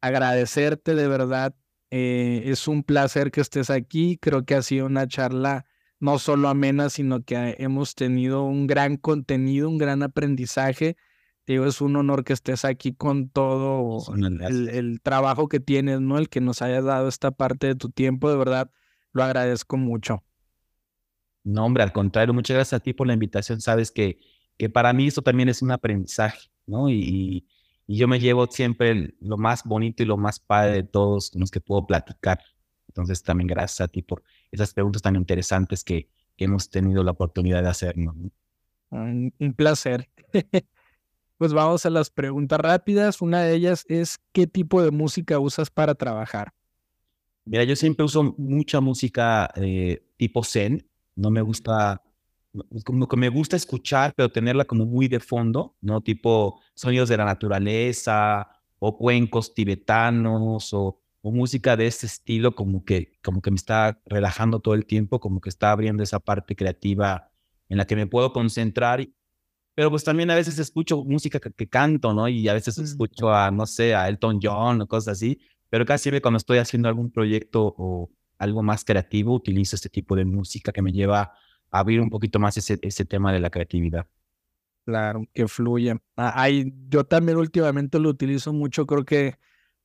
[0.00, 1.54] agradecerte de verdad
[1.90, 4.18] eh, es un placer que estés aquí.
[4.20, 5.66] Creo que ha sido una charla
[5.98, 10.96] no solo amena, sino que hemos tenido un gran contenido, un gran aprendizaje.
[11.46, 16.18] digo, es un honor que estés aquí con todo el, trabajo que tienes, ¿no?
[16.18, 18.70] El que nos hayas dado esta parte de tu tiempo, de verdad,
[19.12, 20.24] lo agradezco mucho.
[21.42, 23.60] No, hombre, al contrario, muchas gracias a ti por la invitación.
[23.60, 24.20] Sabes que,
[24.56, 26.88] que para mí esto también es un aprendizaje, ¿no?
[26.88, 27.46] y y
[27.96, 31.50] yo me llevo siempre lo más bonito y lo más padre de todos con los
[31.50, 32.40] que puedo platicar.
[32.86, 36.08] Entonces también gracias a ti por esas preguntas tan interesantes que,
[36.42, 38.16] hemos tenido la oportunidad de hacernos.
[38.88, 40.08] Un, placer.
[41.36, 43.20] pues vamos a las preguntas rápidas.
[43.20, 46.54] Una de ellas es, ¿qué tipo de música usas para trabajar?
[47.44, 50.88] Mira, yo siempre uso mucha música eh, tipo zen.
[51.14, 52.00] No me gusta
[52.84, 56.00] como que me gusta escuchar, pero tenerla como muy de fondo, ¿no?
[56.00, 58.48] Tipo sonidos de la naturaleza
[58.78, 64.00] o cuencos tibetanos o, o, música de este estilo, como que, como que me está
[64.06, 67.30] relajando todo el tiempo, como que está abriendo esa parte creativa
[67.68, 69.06] en la que me puedo concentrar.
[69.74, 72.28] Pero pues también a veces escucho música que, canto, ¿no?
[72.28, 75.40] Y a veces escucho a, no sé, a Elton John o cosas así,
[75.70, 80.16] pero casi siempre cuando estoy haciendo algún proyecto o algo más creativo, utilizo este tipo
[80.16, 81.32] de música que me lleva
[81.70, 84.06] abrir un poquito más ese, ese tema de la creatividad.
[84.84, 85.98] Claro, que fluya.
[86.16, 86.48] Ah,
[86.88, 89.36] yo también últimamente lo utilizo mucho, creo que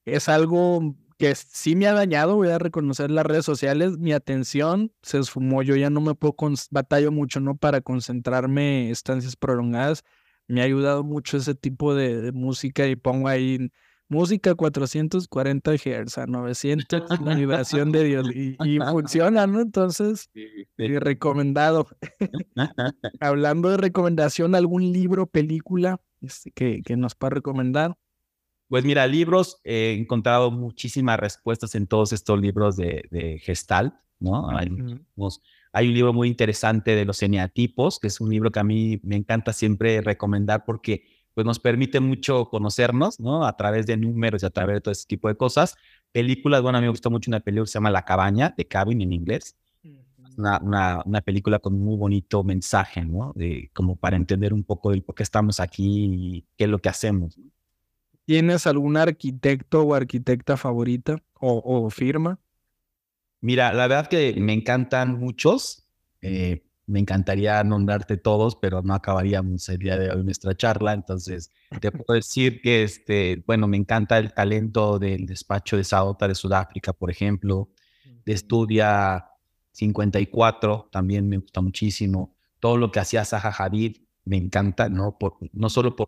[0.05, 4.91] es algo que sí me ha dañado, voy a reconocer las redes sociales, mi atención
[5.01, 6.36] se esfumó, yo ya no me puedo,
[6.71, 7.55] batallo mucho, ¿no?
[7.55, 10.03] Para concentrarme estancias prolongadas,
[10.47, 13.71] me ha ayudado mucho ese tipo de música y pongo ahí
[14.09, 19.61] música 440 Hz a 900, la vibración de Dios, y, funciona, ¿no?
[19.61, 20.29] Entonces,
[20.77, 21.87] recomendado.
[23.19, 27.97] Hablando de recomendación, ¿algún libro, película este, que, que nos pueda recomendar?
[28.67, 34.49] Pues mira, libros, he encontrado muchísimas respuestas en todos estos libros de, de Gestalt, ¿no?
[34.49, 34.69] Hay,
[35.71, 38.99] hay un libro muy interesante de los eneatipos, que es un libro que a mí
[39.03, 41.03] me encanta siempre recomendar porque
[41.36, 43.45] pues, nos permite mucho conocernos, ¿no?
[43.45, 45.75] A través de números y a través de todo ese tipo de cosas.
[46.11, 48.65] Películas, bueno, a mí me gustó mucho una película que se llama La Cabaña, de
[48.65, 49.55] Cabin en inglés.
[50.38, 53.31] Una, una, una, película con muy bonito mensaje, ¿no?
[53.36, 56.79] De, como para entender un poco del por qué estamos aquí y qué es lo
[56.79, 57.38] que hacemos.
[58.25, 62.39] ¿Tienes algún arquitecto o arquitecta favorita o, o firma?
[63.39, 65.88] Mira, la verdad que me encantan muchos.
[66.21, 70.93] Eh, me encantaría nombrarte todos, pero no acabaríamos el día de hoy nuestra charla.
[70.93, 76.27] Entonces, te puedo decir que, este, bueno, me encanta el talento del despacho de Saota
[76.27, 77.69] de Sudáfrica, por ejemplo.
[78.25, 79.25] De Estudia
[79.71, 82.36] 54, también me gusta muchísimo.
[82.59, 85.17] Todo lo que hacía Zaha Hadid me encanta, ¿no?
[85.17, 86.07] Por, no solo por,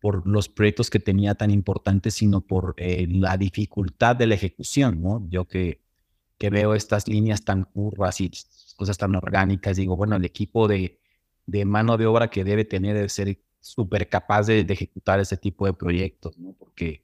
[0.00, 5.02] por los proyectos que tenía tan importantes, sino por eh, la dificultad de la ejecución,
[5.02, 5.26] ¿no?
[5.28, 5.84] Yo que
[6.38, 8.30] que veo estas líneas tan curvas y
[8.74, 10.98] cosas tan orgánicas, digo, bueno, el equipo de,
[11.46, 15.66] de mano de obra que debe tener debe ser súper capaz de, ejecutar ese tipo
[15.66, 16.52] de proyectos, ¿no?
[16.52, 17.02] Porque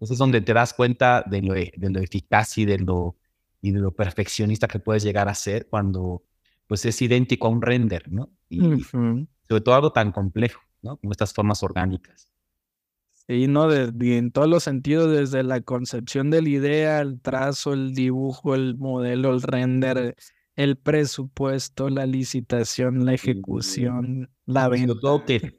[0.00, 3.16] eso es donde te das cuenta de lo, de lo eficaz y de lo,
[3.60, 6.22] y de lo perfeccionista que puedes llegar a ser cuando
[6.66, 8.30] pues es idéntico a un render, ¿no?
[8.48, 10.96] Y sobre todo algo tan complejo, ¿no?
[10.96, 12.28] Como estas formas orgánicas.
[13.28, 17.72] Y no, de, en todos los sentidos, desde la concepción de la idea, el trazo,
[17.72, 20.14] el dibujo, el modelo, el render,
[20.56, 24.94] el presupuesto, la licitación, la ejecución, la venta.
[25.00, 25.58] Todo que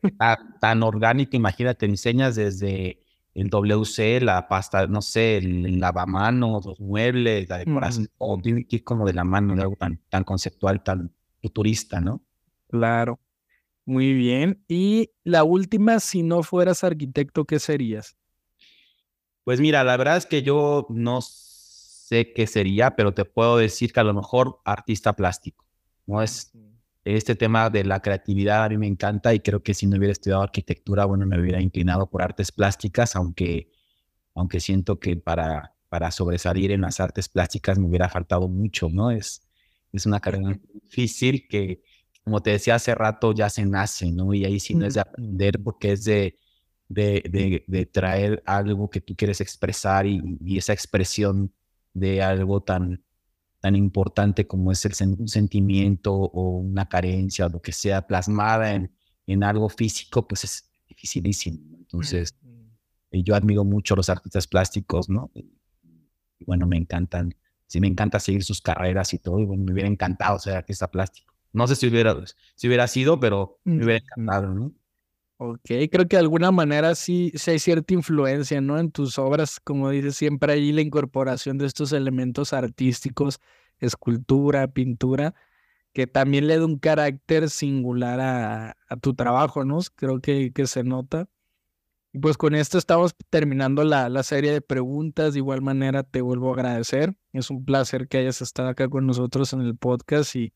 [0.59, 3.03] tan, orgánico, imagínate, enseñas desde
[3.35, 8.77] el WC, la pasta, no sé, el, lavamanos, los muebles, la decoración, o tiene que
[8.77, 12.23] ir como de la mano de algo tan, tan conceptual, tan futurista, ¿no?
[12.67, 13.19] Claro.
[13.85, 14.63] Muy bien.
[14.67, 18.17] Y la última, si no fueras arquitecto, ¿qué serías?
[19.45, 21.21] Pues mira, la verdad es que yo no
[22.07, 25.65] sé qué sería, pero te puedo decir que a lo mejor artista plástico.
[26.05, 26.53] No es
[27.03, 30.13] este tema de la creatividad a mí me encanta y creo que si no hubiera
[30.13, 33.71] estudiado arquitectura, bueno, me hubiera inclinado por artes plásticas, aunque
[34.35, 39.11] aunque siento que para para sobresalir en las artes plásticas me hubiera faltado mucho, ¿no?
[39.11, 39.41] Es
[39.91, 41.81] es una carrera difícil que
[42.23, 44.33] como te decía hace rato, ya se nace, ¿no?
[44.33, 46.35] Y ahí sí no es de aprender porque es de,
[46.89, 51.53] de, de, traer algo que tú quieres expresar y, esa expresión
[51.99, 53.03] de algo tan,
[53.59, 58.73] tan importante como es el un sentimiento o una carencia o lo que sea plasmada
[58.73, 58.91] en,
[59.25, 61.59] en algo físico, pues es dificilísimo.
[61.77, 62.35] Entonces,
[63.11, 65.31] yo admiro mucho a los artistas plásticos, ¿no?
[65.33, 65.45] Y,
[66.45, 67.35] bueno, me encantan,
[67.65, 70.89] sí me encanta seguir sus carreras y todo, y bueno, me hubiera encantado ser artista
[70.89, 71.33] plástico.
[71.53, 72.15] No sé si hubiera,
[72.55, 74.73] si hubiera sido, pero me hubiera encantado, ¿no?
[75.39, 75.59] Ok,
[75.91, 78.79] creo que de alguna manera sí, sí hay cierta influencia, ¿no?
[78.79, 83.39] En tus obras, como dices, siempre hay la incorporación de estos elementos artísticos,
[83.77, 85.35] escultura, pintura,
[85.93, 89.79] que también le da un carácter singular a, a tu trabajo, ¿no?
[89.95, 91.29] Creo que, que se nota.
[92.13, 95.33] Y pues con esto estamos terminando la, la serie de preguntas.
[95.33, 97.15] De igual manera, te vuelvo a agradecer.
[97.33, 100.53] Es un placer que hayas estado acá con nosotros en el podcast y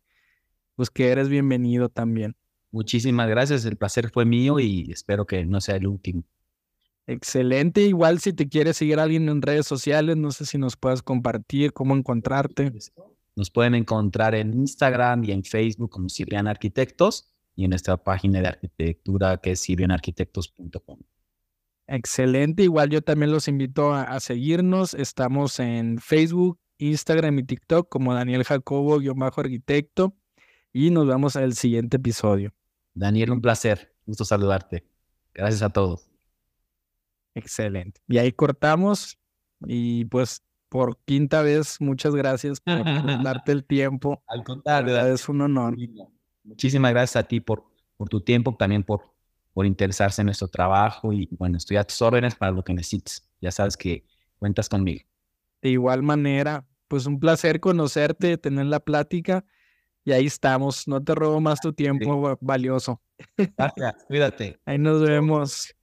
[0.76, 2.36] pues que eres bienvenido también.
[2.72, 6.24] Muchísimas gracias, el placer fue mío y espero que no sea el último.
[7.06, 11.02] Excelente, igual si te quiere seguir alguien en redes sociales, no sé si nos puedes
[11.02, 12.72] compartir cómo encontrarte.
[13.36, 18.40] Nos pueden encontrar en Instagram y en Facebook como Cibrian Arquitectos y en nuestra página
[18.40, 21.00] de arquitectura que es cibrianarquitectos.com.
[21.88, 24.94] Excelente, igual yo también los invito a, a seguirnos.
[24.94, 30.16] Estamos en Facebook, Instagram y TikTok como Daniel Jacobo-arquitecto
[30.72, 32.54] y nos vemos en el siguiente episodio.
[32.94, 33.94] Daniel, un placer.
[34.06, 34.86] Gusto saludarte.
[35.34, 36.10] Gracias a todos.
[37.34, 38.02] Excelente.
[38.08, 39.18] Y ahí cortamos
[39.62, 42.84] y pues por quinta vez, muchas gracias por,
[43.24, 44.24] darte el tiempo.
[44.28, 45.76] Al contrario, es un honor.
[46.44, 47.66] Muchísimas gracias a ti por,
[47.98, 49.14] por tu tiempo, también por,
[49.54, 53.30] por interesarse en nuestro trabajo y bueno, estoy a tus órdenes para lo que necesites.
[53.42, 54.06] Ya sabes que
[54.40, 55.02] cuentas conmigo.
[55.62, 59.46] De igual manera, pues un placer conocerte, tener la plática
[60.04, 60.88] y ahí estamos.
[60.88, 63.02] No te robo más tu tiempo valioso.
[63.38, 64.60] Gracias, cuídate.
[64.66, 65.74] Ahí nos vemos.